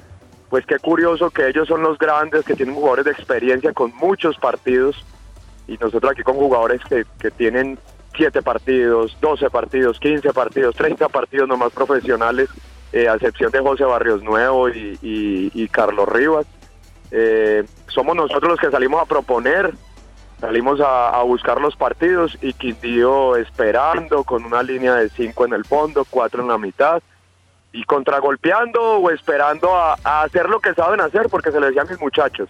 pues 0.51 0.65
qué 0.67 0.79
curioso 0.79 1.31
que 1.31 1.49
ellos 1.49 1.67
son 1.69 1.83
los 1.83 1.99
grandes, 1.99 2.45
que 2.45 2.55
tienen 2.55 2.75
jugadores 2.75 3.07
de 3.07 3.11
experiencia 3.13 3.73
con 3.73 3.95
muchos 3.97 4.37
partidos 4.37 5.05
y 5.67 5.77
nosotros 5.77 6.13
aquí 6.13 6.23
con 6.23 6.37
jugadores 6.37 6.81
que, 6.89 7.05
que 7.21 7.31
tienen 7.31 7.79
7 8.17 8.43
partidos, 8.43 9.17
12 9.21 9.51
partidos, 9.51 10.01
15 10.01 10.33
partidos, 10.33 10.75
30 10.75 11.09
partidos 11.09 11.49
nomás 11.49 11.73
profesionales, 11.73 12.49
eh, 12.93 13.09
a 13.09 13.15
excepción 13.15 13.51
de 13.53 13.61
José 13.61 13.85
Barrios 13.85 14.23
Nuevo 14.23 14.69
y, 14.71 15.69
Carlos 15.71 16.09
Rivas. 16.09 16.47
Eh, 17.11 17.65
somos 17.89 18.17
nosotros 18.17 18.51
los 18.51 18.61
que 18.61 18.71
salimos 18.71 19.03
a 19.03 19.07
proponer, 19.07 19.73
salimos 20.41 20.81
a, 20.81 21.23
buscar 21.23 21.61
los 21.61 21.77
partidos 21.77 22.39
y 22.41 22.53
Quindío 22.53 23.37
esperando 23.37 24.25
con 24.25 24.45
una 24.45 24.63
línea 24.63 24.95
de 24.95 25.09
5 25.11 25.47
en 25.47 25.53
el 25.53 25.65
fondo, 25.65 26.07
4 26.09 26.43
en 26.43 26.49
la 26.49 26.59
mitad 26.59 27.03
y 27.73 27.85
contragolpeando 27.85 28.81
o 28.81 29.11
esperando 29.11 29.75
a, 29.75 29.95
hacer 30.23 30.49
lo 30.49 30.61
que 30.61 30.73
saben 30.75 31.01
hacer, 31.01 31.29
porque 31.29 31.53
se 31.53 31.61
les 31.61 31.71
decía 31.71 31.85
mis 31.85 32.01
muchachos. 32.01 32.49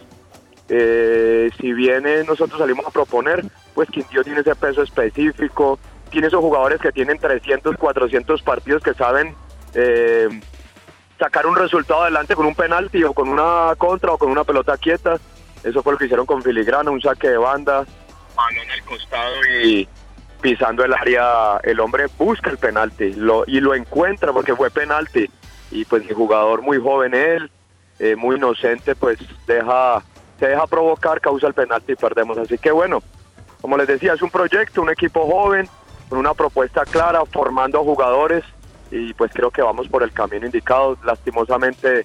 Eh, 0.69 1.51
si 1.59 1.73
bien 1.73 2.05
nosotros 2.27 2.59
salimos 2.59 2.87
a 2.87 2.91
proponer, 2.91 3.45
pues 3.75 3.89
Quindío 3.91 4.23
tiene 4.23 4.41
ese 4.41 4.55
peso 4.55 4.83
específico, 4.83 5.79
tiene 6.11 6.29
esos 6.29 6.41
jugadores 6.41 6.81
que 6.81 6.93
tienen 6.93 7.19
300, 7.19 7.77
400 7.77 8.43
partidos 8.43 8.83
que 8.83 8.95
saben 8.95 9.35
eh, 9.75 10.29
sacar 11.19 11.47
un 11.47 11.57
resultado 11.57 12.03
adelante 12.03 12.35
con 12.35 12.47
un 12.47 12.55
penalti 12.55 13.03
o 13.05 13.13
con 13.13 13.29
una 13.29 13.75
contra 13.77 14.13
o 14.13 14.19
con 14.19 14.31
una 14.31 14.45
pelota 14.45 14.77
quieta. 14.77 15.19
Eso 15.65 15.83
fue 15.83 15.93
lo 15.93 15.99
que 15.99 16.05
hicieron 16.05 16.27
con 16.27 16.43
Filigrana, 16.43 16.91
un 16.91 17.01
saque 17.01 17.29
de 17.29 17.37
banda, 17.37 17.85
balón 18.37 18.71
al 18.71 18.83
costado 18.85 19.35
y 19.65 19.89
pisando 20.41 20.85
el 20.85 20.95
área, 20.95 21.59
el 21.65 21.81
hombre 21.81 22.07
busca 22.17 22.51
el 22.51 22.59
penalti 22.59 23.13
lo, 23.15 23.43
y 23.47 23.61
lo 23.61 23.75
encuentra 23.75 24.33
porque 24.33 24.55
fue 24.55 24.71
penalti. 24.71 25.29
Y 25.71 25.85
pues 25.85 26.09
el 26.09 26.15
jugador 26.15 26.63
muy 26.63 26.79
joven 26.79 27.13
él, 27.13 27.51
eh, 27.99 28.17
muy 28.17 28.37
inocente, 28.37 28.95
pues 28.95 29.19
deja 29.47 30.03
se 30.39 30.47
deja 30.47 30.67
provocar, 30.69 31.21
causa 31.21 31.49
el 31.49 31.55
penalti 31.55 31.93
y 31.93 31.97
perdemos. 31.97 32.39
Así 32.39 32.57
que 32.59 32.71
bueno, 32.71 33.03
como 33.61 33.77
les 33.77 33.89
decía, 33.89 34.15
es 34.15 34.23
un 34.23 34.31
proyecto, 34.31 34.81
un 34.81 34.91
equipo 34.91 35.27
joven, 35.27 35.69
con 36.09 36.19
una 36.19 36.33
propuesta 36.33 36.85
clara, 36.85 37.25
formando 37.27 37.83
jugadores 37.83 38.45
y 38.91 39.15
pues 39.15 39.33
creo 39.33 39.51
que 39.51 39.63
vamos 39.63 39.89
por 39.89 40.03
el 40.03 40.13
camino 40.13 40.47
indicado. 40.47 40.97
Lastimosamente 41.05 42.05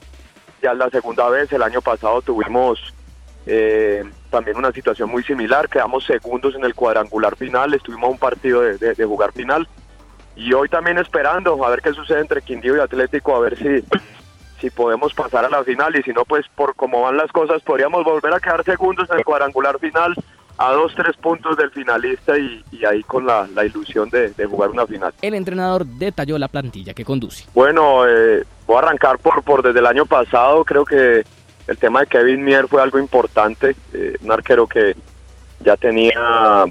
ya 0.61 0.71
es 0.71 0.77
la 0.77 0.89
segunda 0.89 1.29
vez, 1.29 1.51
el 1.51 1.61
año 1.61 1.81
pasado 1.81 2.21
tuvimos 2.21 2.93
eh, 3.45 4.03
también 4.29 4.57
una 4.57 4.71
situación 4.71 5.09
muy 5.09 5.23
similar, 5.23 5.69
quedamos 5.69 6.05
segundos 6.05 6.55
en 6.55 6.63
el 6.63 6.75
cuadrangular 6.75 7.35
final, 7.35 7.73
estuvimos 7.73 8.09
un 8.09 8.17
partido 8.17 8.61
de, 8.61 8.77
de 8.77 9.05
jugar 9.05 9.33
final. 9.33 9.67
Y 10.35 10.51
hoy 10.53 10.67
también 10.67 10.97
esperando 10.97 11.63
a 11.63 11.69
ver 11.69 11.81
qué 11.81 11.93
sucede 11.93 12.21
entre 12.21 12.41
Quindío 12.41 12.75
y 12.75 12.79
Atlético, 12.79 13.35
a 13.35 13.39
ver 13.39 13.57
si 13.57 13.85
si 14.63 14.69
podemos 14.69 15.13
pasar 15.13 15.43
a 15.43 15.49
la 15.49 15.63
final. 15.63 15.93
Y 15.95 16.03
si 16.03 16.11
no, 16.11 16.23
pues 16.23 16.47
por 16.55 16.73
cómo 16.75 17.01
van 17.01 17.17
las 17.17 17.31
cosas, 17.33 17.61
podríamos 17.61 18.05
volver 18.05 18.33
a 18.33 18.39
quedar 18.39 18.63
segundos 18.63 19.09
en 19.11 19.17
el 19.17 19.25
cuadrangular 19.25 19.77
final 19.77 20.15
a 20.57 20.71
dos, 20.71 20.93
tres 20.95 21.15
puntos 21.17 21.57
del 21.57 21.71
finalista 21.71 22.37
y, 22.37 22.63
ahí 22.85 23.01
con 23.03 23.25
la, 23.25 23.47
ilusión 23.65 24.09
de, 24.09 24.33
jugar 24.45 24.69
una 24.69 24.85
final. 24.85 25.13
El 25.21 25.33
entrenador 25.33 25.85
detalló 25.85 26.37
la 26.37 26.47
plantilla 26.47 26.93
que 26.93 27.03
conduce. 27.03 27.45
Bueno, 27.53 28.07
eh, 28.07 28.43
voy 28.65 28.75
a 28.77 28.79
arrancar 28.79 29.17
por, 29.19 29.43
por 29.43 29.63
desde 29.63 29.79
el 29.79 29.85
año 29.85 30.05
pasado, 30.05 30.63
creo 30.63 30.85
que 30.85 31.23
el 31.67 31.77
tema 31.77 32.01
de 32.01 32.07
Kevin 32.07 32.43
Mier 32.43 32.67
fue 32.67 32.81
algo 32.81 32.99
importante, 32.99 33.75
eh, 33.93 34.15
un 34.21 34.31
arquero 34.31 34.67
que 34.67 34.95
ya 35.61 35.77
tenía, 35.77 36.65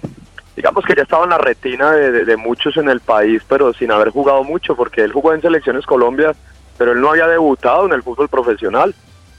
digamos 0.55 0.85
que 0.85 0.95
ya 0.95 1.03
estaba 1.03 1.25
en 1.25 1.31
la 1.31 1.39
retina 1.39 1.93
de, 1.93 2.25
de 2.25 2.37
muchos 2.37 2.77
en 2.77 2.89
el 2.89 3.01
país, 3.01 3.43
pero 3.49 3.73
sin 3.73 3.91
haber 3.91 4.11
jugado 4.11 4.45
mucho, 4.45 4.77
porque 4.77 5.03
él 5.03 5.13
jugó 5.13 5.33
en 5.33 5.41
Selecciones 5.41 5.87
Colombia 5.87 6.35
pero 6.83 6.93
él 6.93 7.01
no 7.01 7.11
había 7.11 7.29
debutado 7.29 7.87
en 7.87 7.93
el 7.93 8.03
fútbol 8.03 8.29
profesional. 8.29 8.95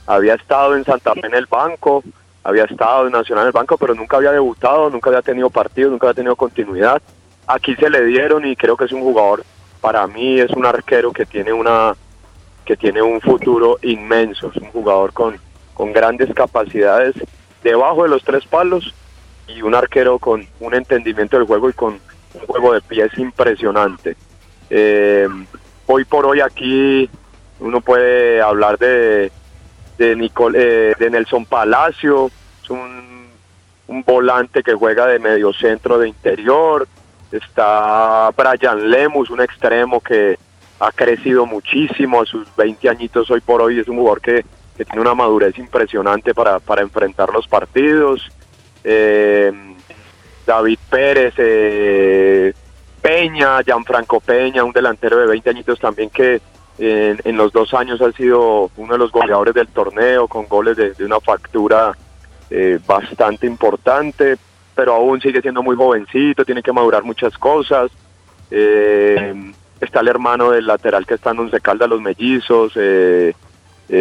Había 0.06 0.34
estado 0.34 0.76
en 0.76 0.84
Santa 0.84 1.12
Fe 1.14 1.26
en 1.26 1.34
el 1.34 1.46
banco, 1.46 2.02
había 2.44 2.64
estado 2.64 3.06
en 3.06 3.12
Nacional 3.12 3.44
en 3.44 3.46
el 3.48 3.52
banco, 3.52 3.78
pero 3.78 3.94
nunca 3.94 4.18
había 4.18 4.30
debutado, 4.30 4.90
nunca 4.90 5.08
había 5.08 5.22
tenido 5.22 5.48
partido, 5.48 5.90
nunca 5.90 6.06
había 6.06 6.16
tenido 6.16 6.36
continuidad. 6.36 7.00
Aquí 7.46 7.74
se 7.74 7.88
le 7.88 8.04
dieron 8.04 8.46
y 8.46 8.54
creo 8.54 8.76
que 8.76 8.84
es 8.84 8.92
un 8.92 9.00
jugador, 9.00 9.44
para 9.80 10.06
mí 10.06 10.38
es 10.38 10.50
un 10.50 10.66
arquero 10.66 11.12
que 11.12 11.26
tiene 11.26 11.52
una 11.52 11.94
que 12.64 12.76
tiene 12.76 13.02
un 13.02 13.20
futuro 13.20 13.78
inmenso, 13.82 14.50
es 14.54 14.56
un 14.56 14.70
jugador 14.70 15.12
con, 15.12 15.36
con 15.74 15.92
grandes 15.92 16.32
capacidades 16.32 17.14
debajo 17.62 18.04
de 18.04 18.08
los 18.08 18.24
tres 18.24 18.46
palos 18.46 18.94
y 19.46 19.60
un 19.60 19.74
arquero 19.74 20.18
con 20.18 20.46
un 20.60 20.74
entendimiento 20.74 21.36
del 21.36 21.46
juego 21.46 21.68
y 21.68 21.74
con 21.74 22.00
un 22.34 22.46
juego 22.46 22.72
de 22.72 22.80
pies 22.80 23.10
impresionante. 23.18 24.16
Eh, 24.70 25.28
hoy 25.86 26.04
por 26.06 26.24
hoy 26.24 26.40
aquí 26.40 27.10
uno 27.60 27.82
puede 27.82 28.40
hablar 28.40 28.78
de, 28.78 29.30
de, 29.98 30.16
Nicole, 30.16 30.58
eh, 30.60 30.94
de 30.98 31.10
Nelson 31.10 31.46
Palacio, 31.46 32.30
es 32.62 32.70
un, 32.70 33.28
un 33.88 34.02
volante 34.02 34.62
que 34.62 34.74
juega 34.74 35.06
de 35.06 35.18
medio 35.18 35.52
centro 35.52 35.98
de 35.98 36.08
interior. 36.08 36.86
Está 37.30 38.30
Brian 38.36 38.90
Lemus, 38.90 39.30
un 39.30 39.40
extremo 39.40 40.00
que 40.00 40.38
ha 40.80 40.92
crecido 40.92 41.46
muchísimo 41.46 42.22
a 42.22 42.26
sus 42.26 42.54
20 42.56 42.88
añitos 42.88 43.30
hoy 43.30 43.40
por 43.40 43.62
hoy. 43.62 43.80
Es 43.80 43.88
un 43.88 43.96
jugador 43.96 44.20
que, 44.20 44.44
que 44.76 44.84
tiene 44.84 45.00
una 45.00 45.14
madurez 45.14 45.58
impresionante 45.58 46.34
para, 46.34 46.58
para 46.60 46.82
enfrentar 46.82 47.32
los 47.32 47.48
partidos. 47.48 48.30
Eh, 48.84 49.52
David 50.46 50.78
Pérez, 50.90 51.34
eh, 51.38 52.52
Peña, 53.00 53.62
Gianfranco 53.62 54.20
Peña, 54.20 54.64
un 54.64 54.72
delantero 54.72 55.18
de 55.18 55.26
20 55.26 55.50
añitos 55.50 55.80
también 55.80 56.10
que 56.10 56.40
en, 56.78 57.36
los 57.36 57.52
dos 57.52 57.72
años 57.74 58.00
ha 58.00 58.10
sido 58.12 58.70
uno 58.76 58.94
de 58.94 58.98
los 58.98 59.12
goleadores 59.12 59.54
del 59.54 59.68
torneo, 59.68 60.26
con 60.26 60.46
goles 60.46 60.76
de, 60.76 61.04
una 61.04 61.20
factura 61.20 61.96
eh, 62.50 62.78
bastante 62.86 63.46
importante, 63.46 64.36
pero 64.74 64.94
aún 64.94 65.20
sigue 65.20 65.40
siendo 65.40 65.62
muy 65.62 65.76
jovencito, 65.76 66.44
tiene 66.44 66.62
que 66.62 66.72
madurar 66.72 67.04
muchas 67.04 67.36
cosas. 67.38 67.90
Eh, 68.50 69.52
está 69.80 70.00
el 70.00 70.08
hermano 70.08 70.50
del 70.50 70.66
lateral 70.66 71.06
que 71.06 71.14
está 71.14 71.30
en 71.30 71.40
Once 71.40 71.60
Caldas, 71.60 71.88
los 71.88 72.00
mellizos, 72.00 72.72
eh, 72.76 73.34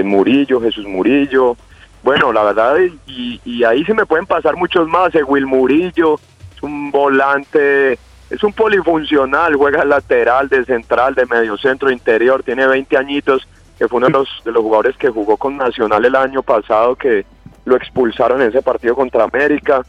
Murillo, 0.04 0.60
Jesús 0.62 0.86
Murillo. 0.86 1.56
Bueno, 2.02 2.34
la 2.34 2.44
verdad, 2.44 2.78
y, 3.06 3.40
y 3.46 3.64
ahí 3.64 3.86
se 3.86 3.94
me 3.94 4.06
pueden 4.06 4.26
pasar 4.26 4.56
muchos 4.56 4.88
más. 4.88 5.14
Will 5.28 5.46
Murillo 5.46 6.20
es 6.56 6.64
un 6.64 6.92
volante 6.92 8.00
es 8.30 8.44
un 8.44 8.54
polifuncional, 8.54 9.56
juega 9.56 9.86
lateral, 9.86 10.50
de 10.50 10.66
central, 10.66 11.16
de 11.16 11.26
medio 11.26 11.58
centro, 11.58 11.92
interior, 11.92 12.44
tiene 12.44 12.66
20 12.66 12.98
añitos, 12.98 13.48
que 13.78 13.88
fue 13.88 13.98
uno 13.98 14.08
de 14.08 14.14
los, 14.14 14.30
de 14.46 14.52
los 14.52 14.64
jugadores 14.64 14.98
que 14.98 15.10
jugó 15.10 15.38
con 15.38 15.58
Nacional 15.58 16.04
el 16.06 16.16
año 16.16 16.42
pasado, 16.42 16.96
que 16.96 17.26
lo 17.66 17.76
expulsaron 17.76 18.42
en 18.42 18.50
ese 18.50 18.62
partido 18.62 18.96
contra 18.96 19.26
América. 19.26 19.84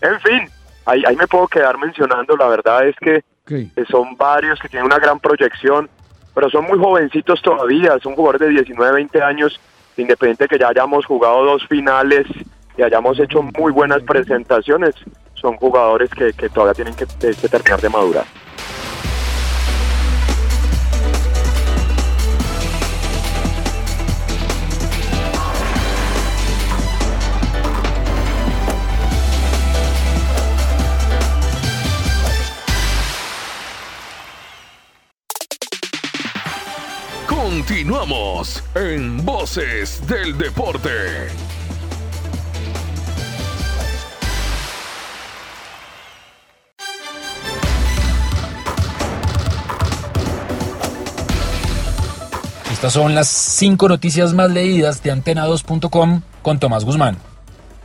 En 0.00 0.20
fin, 0.20 0.48
ahí, 0.86 1.02
ahí 1.06 1.16
me 1.16 1.26
puedo 1.26 1.48
quedar 1.48 1.78
mencionando, 1.78 2.36
la 2.36 2.48
verdad 2.48 2.86
es 2.86 2.96
que, 2.96 3.24
son 3.90 4.16
varios 4.16 4.60
que 4.60 4.68
tienen 4.68 4.86
una 4.86 4.98
gran 4.98 5.18
proyección, 5.18 5.90
pero 6.32 6.48
son 6.48 6.66
muy 6.66 6.78
jovencitos 6.78 7.42
todavía, 7.42 7.98
son 8.00 8.14
jugadores 8.14 8.42
de 8.42 8.48
19, 8.50 8.92
20 8.92 9.22
años, 9.22 9.60
independiente 9.96 10.46
que 10.46 10.58
ya 10.58 10.68
hayamos 10.68 11.04
jugado 11.04 11.44
dos 11.44 11.66
finales 11.66 12.26
y 12.78 12.82
hayamos 12.82 13.18
hecho 13.18 13.42
muy 13.42 13.72
buenas 13.72 14.02
presentaciones 14.04 14.94
son 15.40 15.56
jugadores 15.56 16.10
que, 16.10 16.32
todavía 16.48 16.74
tienen 16.74 16.94
que, 16.94 17.06
terminar 17.06 17.80
de 17.80 17.88
madurar. 17.88 18.26
Continuamos 37.26 38.62
en 38.74 39.24
Voces 39.24 40.06
del 40.06 40.36
Deporte. 40.36 41.49
Estas 52.80 52.94
son 52.94 53.14
las 53.14 53.28
cinco 53.28 53.90
noticias 53.90 54.32
más 54.32 54.50
leídas 54.50 55.02
de 55.02 55.12
antena2.com 55.12 56.22
con 56.40 56.58
Tomás 56.58 56.86
Guzmán. 56.86 57.18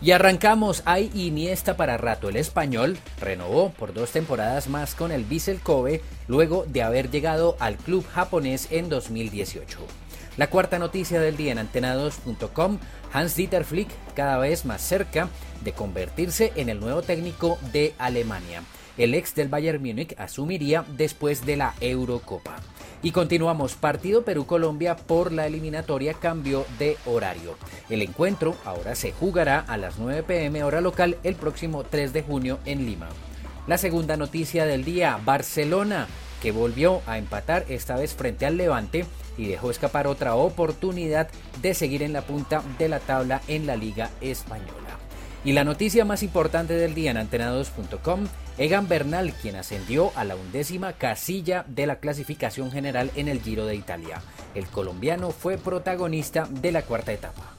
Y 0.01 0.11
arrancamos, 0.11 0.83
hay 0.85 1.11
Iniesta 1.13 1.75
para 1.75 1.97
rato. 1.97 2.29
El 2.29 2.37
español 2.37 2.97
renovó 3.19 3.71
por 3.71 3.93
dos 3.93 4.11
temporadas 4.11 4.69
más 4.69 4.95
con 4.95 5.11
el 5.11 5.25
Vissel 5.25 5.59
Kobe 5.59 6.01
luego 6.29 6.63
de 6.69 6.81
haber 6.81 7.11
llegado 7.11 7.57
al 7.59 7.75
club 7.75 8.07
japonés 8.07 8.69
en 8.71 8.87
2018. 8.87 9.79
La 10.37 10.49
cuarta 10.49 10.79
noticia 10.79 11.19
del 11.19 11.35
día 11.35 11.51
en 11.51 11.57
antena2.com, 11.57 12.79
Hans-Dieter 13.11 13.65
Flick 13.65 13.89
cada 14.15 14.37
vez 14.37 14.63
más 14.63 14.81
cerca 14.81 15.27
de 15.61 15.73
convertirse 15.73 16.53
en 16.55 16.69
el 16.69 16.79
nuevo 16.79 17.01
técnico 17.01 17.57
de 17.73 17.93
Alemania. 17.97 18.63
El 18.97 19.13
ex 19.13 19.35
del 19.35 19.49
Bayern 19.49 19.81
Múnich 19.81 20.15
asumiría 20.17 20.85
después 20.97 21.45
de 21.45 21.57
la 21.57 21.73
Eurocopa. 21.81 22.55
Y 23.03 23.11
continuamos, 23.11 23.75
partido 23.75 24.23
Perú-Colombia 24.23 24.95
por 24.95 25.31
la 25.31 25.45
eliminatoria 25.45 26.13
cambio 26.13 26.65
de 26.79 26.97
horario. 27.05 27.55
El 27.89 28.01
encuentro 28.01 28.55
ahora 28.65 28.95
se 28.95 29.11
jugará 29.11 29.59
a 29.59 29.77
las 29.77 29.99
9 29.99 30.23
pm 30.23 30.63
hora 30.63 30.81
local 30.81 31.17
el 31.23 31.35
próximo 31.35 31.83
3 31.83 32.13
de 32.13 32.23
junio 32.23 32.59
en 32.65 32.85
Lima. 32.85 33.09
La 33.67 33.77
segunda 33.77 34.15
noticia 34.17 34.65
del 34.65 34.85
día, 34.85 35.19
Barcelona, 35.23 36.07
que 36.41 36.51
volvió 36.51 37.01
a 37.05 37.17
empatar 37.17 37.65
esta 37.69 37.95
vez 37.95 38.13
frente 38.13 38.45
al 38.45 38.57
Levante 38.57 39.05
y 39.37 39.47
dejó 39.47 39.71
escapar 39.71 40.07
otra 40.07 40.35
oportunidad 40.35 41.29
de 41.61 41.73
seguir 41.73 42.01
en 42.03 42.13
la 42.13 42.21
punta 42.21 42.63
de 42.77 42.89
la 42.89 42.99
tabla 42.99 43.41
en 43.47 43.65
la 43.65 43.75
Liga 43.75 44.09
Española. 44.21 44.99
Y 45.43 45.53
la 45.53 45.63
noticia 45.63 46.05
más 46.05 46.23
importante 46.23 46.73
del 46.73 46.95
día 46.95 47.11
en 47.11 47.17
antenados.com, 47.17 48.25
Egan 48.57 48.87
Bernal, 48.87 49.33
quien 49.33 49.57
ascendió 49.57 50.13
a 50.15 50.23
la 50.23 50.37
undécima 50.37 50.93
casilla 50.93 51.65
de 51.67 51.87
la 51.87 51.99
clasificación 51.99 52.71
general 52.71 53.11
en 53.15 53.27
el 53.27 53.41
Giro 53.41 53.65
de 53.65 53.75
Italia. 53.75 54.21
El 54.53 54.67
colombiano 54.67 55.31
fue 55.31 55.57
protagonista 55.57 56.47
de 56.49 56.71
la 56.71 56.83
cuarta 56.83 57.11
etapa. 57.11 57.51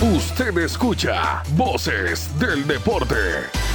Usted 0.00 0.56
escucha 0.58 1.42
Voces 1.56 2.30
del 2.38 2.66
Deporte. 2.66 3.65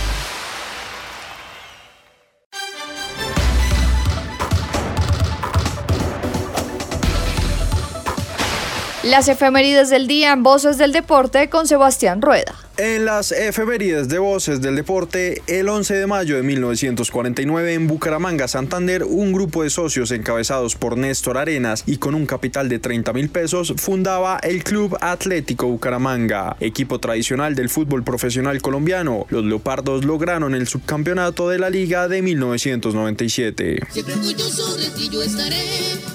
Las 9.03 9.27
efemérides 9.27 9.89
del 9.89 10.05
día 10.05 10.31
en 10.31 10.43
Voces 10.43 10.77
del 10.77 10.91
Deporte 10.91 11.49
con 11.49 11.67
Sebastián 11.67 12.21
Rueda. 12.21 12.53
En 12.77 13.03
las 13.05 13.31
efemérides 13.31 14.09
de 14.09 14.19
Voces 14.19 14.61
del 14.61 14.75
Deporte, 14.75 15.41
el 15.47 15.69
11 15.69 15.95
de 15.95 16.05
mayo 16.05 16.35
de 16.35 16.43
1949 16.43 17.73
en 17.73 17.87
Bucaramanga, 17.87 18.47
Santander, 18.47 19.03
un 19.03 19.33
grupo 19.33 19.63
de 19.63 19.71
socios 19.71 20.11
encabezados 20.11 20.75
por 20.75 20.97
Néstor 20.97 21.39
Arenas 21.39 21.83
y 21.87 21.97
con 21.97 22.13
un 22.13 22.27
capital 22.27 22.69
de 22.69 22.77
30 22.77 23.11
mil 23.13 23.29
pesos 23.29 23.73
fundaba 23.77 24.37
el 24.43 24.63
Club 24.63 24.95
Atlético 25.01 25.65
Bucaramanga, 25.65 26.55
equipo 26.59 26.99
tradicional 26.99 27.55
del 27.55 27.69
fútbol 27.69 28.03
profesional 28.03 28.61
colombiano. 28.61 29.25
Los 29.29 29.45
Leopardos 29.45 30.05
lograron 30.05 30.53
el 30.53 30.67
subcampeonato 30.67 31.49
de 31.49 31.57
la 31.57 31.71
liga 31.71 32.07
de 32.07 32.21
1997. 32.21 33.79
Siempre 33.89 34.15
sobre 34.15 34.89
ti 34.91 35.09
yo 35.11 35.23
estaré, 35.23 35.65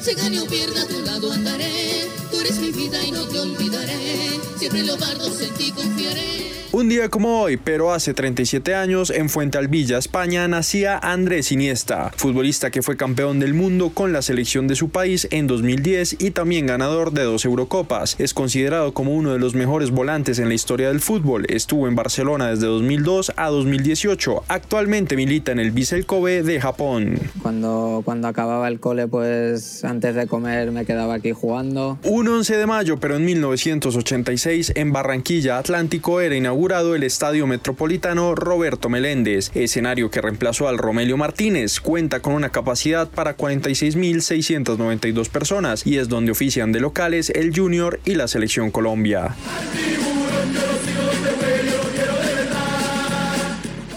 se 0.01 0.15
gane 0.15 0.39
o 0.39 0.47
pierda 0.47 0.83
a 0.83 0.87
tu 0.87 1.01
lado 1.01 1.33
andaré, 1.33 2.07
eres 2.47 2.61
mi 2.61 2.71
vida 2.71 3.03
y 3.05 3.11
no 3.11 3.27
te 3.27 3.41
olvidaré, 3.41 4.26
siempre 4.67 4.83
Leopardos 4.83 5.41
en 5.43 5.55
ti 5.55 5.71
confiaré. 5.71 6.57
Un 6.77 6.91
día 6.91 7.09
como 7.09 7.41
hoy, 7.41 7.57
pero 7.57 7.95
hace 7.95 8.13
37 8.13 8.75
años, 8.75 9.09
en 9.09 9.31
Fuente 9.31 9.57
Alvilla, 9.57 9.97
España, 9.97 10.47
nacía 10.47 10.99
Andrés 10.99 11.51
Iniesta, 11.51 12.13
futbolista 12.17 12.71
que 12.71 12.83
fue 12.83 12.99
campeón 12.99 13.39
del 13.39 13.55
mundo 13.55 13.93
con 13.95 14.13
la 14.13 14.21
selección 14.21 14.69
de 14.69 14.75
su 14.75 14.91
país 14.91 15.27
en 15.31 15.47
2010 15.47 16.17
y 16.19 16.33
también 16.33 16.67
ganador 16.67 17.13
de 17.13 17.23
dos 17.23 17.47
Eurocopas. 17.47 18.17
Es 18.19 18.35
considerado 18.35 18.93
como 18.93 19.15
uno 19.15 19.33
de 19.33 19.39
los 19.39 19.55
mejores 19.55 19.91
volantes 19.91 20.39
en 20.39 20.49
la 20.49 20.55
historia 20.55 20.89
del 20.89 21.01
fútbol. 21.01 21.47
Estuvo 21.49 21.89
en 21.89 21.95
Barcelona 21.95 22.51
desde 22.51 22.67
2002 22.67 23.33
a 23.37 23.49
2018. 23.49 24.45
Actualmente 24.49 25.17
milita 25.17 25.53
en 25.53 25.61
el 25.61 25.71
Vissel 25.71 26.05
Kobe 26.05 26.43
de 26.43 26.61
Japón. 26.61 27.19
Cuando, 27.41 28.03
cuando 28.05 28.29
acababa 28.29 28.69
el 28.69 28.81
cole, 28.81 29.09
pues 29.09 29.83
antes 29.83 30.15
de 30.15 30.27
comer 30.27 30.73
me 30.73 30.85
quedaba 30.85 31.15
aquí 31.15 31.33
jugando. 31.33 31.99
Un 32.03 32.29
11 32.29 32.55
de 32.57 32.67
mayo, 32.67 32.99
pero 32.99 33.17
en 33.17 33.25
1986, 33.25 34.56
en 34.57 34.91
Barranquilla, 34.91 35.59
Atlántico 35.59 36.23
era 36.23 36.35
inaugurado 36.35 36.95
el 36.95 37.03
Estadio 37.03 37.47
Metropolitano 37.47 38.35
Roberto 38.35 38.89
Meléndez, 38.89 39.51
escenario 39.55 40.11
que 40.11 40.23
reemplazó 40.23 40.67
al 40.67 40.79
Romelio 40.79 41.19
Martínez. 41.19 41.79
Cuenta 41.79 42.21
con 42.21 42.33
una 42.33 42.49
capacidad 42.49 43.07
para 43.07 43.37
46.692 43.37 45.29
personas 45.29 45.87
y 45.87 45.99
es 45.99 46.09
donde 46.09 46.33
ofician 46.33 46.73
de 46.73 46.81
locales 46.81 47.29
el 47.29 47.55
Junior 47.55 48.01
y 48.07 48.15
la 48.15 48.29
Selección 48.29 48.71
Colombia. 48.71 49.37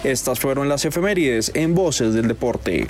Estas 0.04 0.42
fueron 0.42 0.68
las 0.68 0.84
efemérides 0.84 1.54
en 1.56 1.74
Voces 1.74 2.14
del 2.14 2.28
Deporte. 2.28 2.90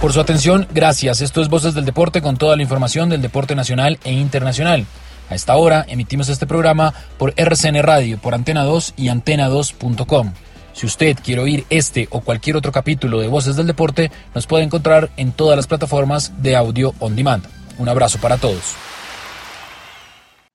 Por 0.00 0.12
su 0.12 0.20
atención, 0.20 0.68
gracias. 0.72 1.20
Esto 1.20 1.42
es 1.42 1.48
Voces 1.48 1.74
del 1.74 1.84
Deporte 1.84 2.22
con 2.22 2.36
toda 2.36 2.54
la 2.54 2.62
información 2.62 3.08
del 3.08 3.20
deporte 3.20 3.56
nacional 3.56 3.98
e 4.04 4.12
internacional. 4.12 4.86
A 5.28 5.34
esta 5.34 5.56
hora 5.56 5.84
emitimos 5.88 6.28
este 6.28 6.46
programa 6.46 6.94
por 7.18 7.34
RCN 7.36 7.82
Radio, 7.82 8.16
por 8.18 8.32
Antena 8.32 8.62
2 8.62 8.94
y 8.96 9.08
antena2.com. 9.08 10.32
Si 10.72 10.86
usted 10.86 11.16
quiere 11.22 11.42
oír 11.42 11.66
este 11.68 12.06
o 12.10 12.20
cualquier 12.20 12.56
otro 12.56 12.70
capítulo 12.70 13.20
de 13.20 13.26
Voces 13.26 13.56
del 13.56 13.66
Deporte, 13.66 14.12
nos 14.36 14.46
puede 14.46 14.62
encontrar 14.62 15.10
en 15.16 15.32
todas 15.32 15.56
las 15.56 15.66
plataformas 15.66 16.32
de 16.42 16.54
audio 16.54 16.94
on 17.00 17.16
demand. 17.16 17.44
Un 17.78 17.88
abrazo 17.88 18.18
para 18.20 18.36
todos. 18.36 18.76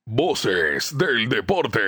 Voces 0.05 0.97
del 0.97 1.27
Deporte. 1.27 1.79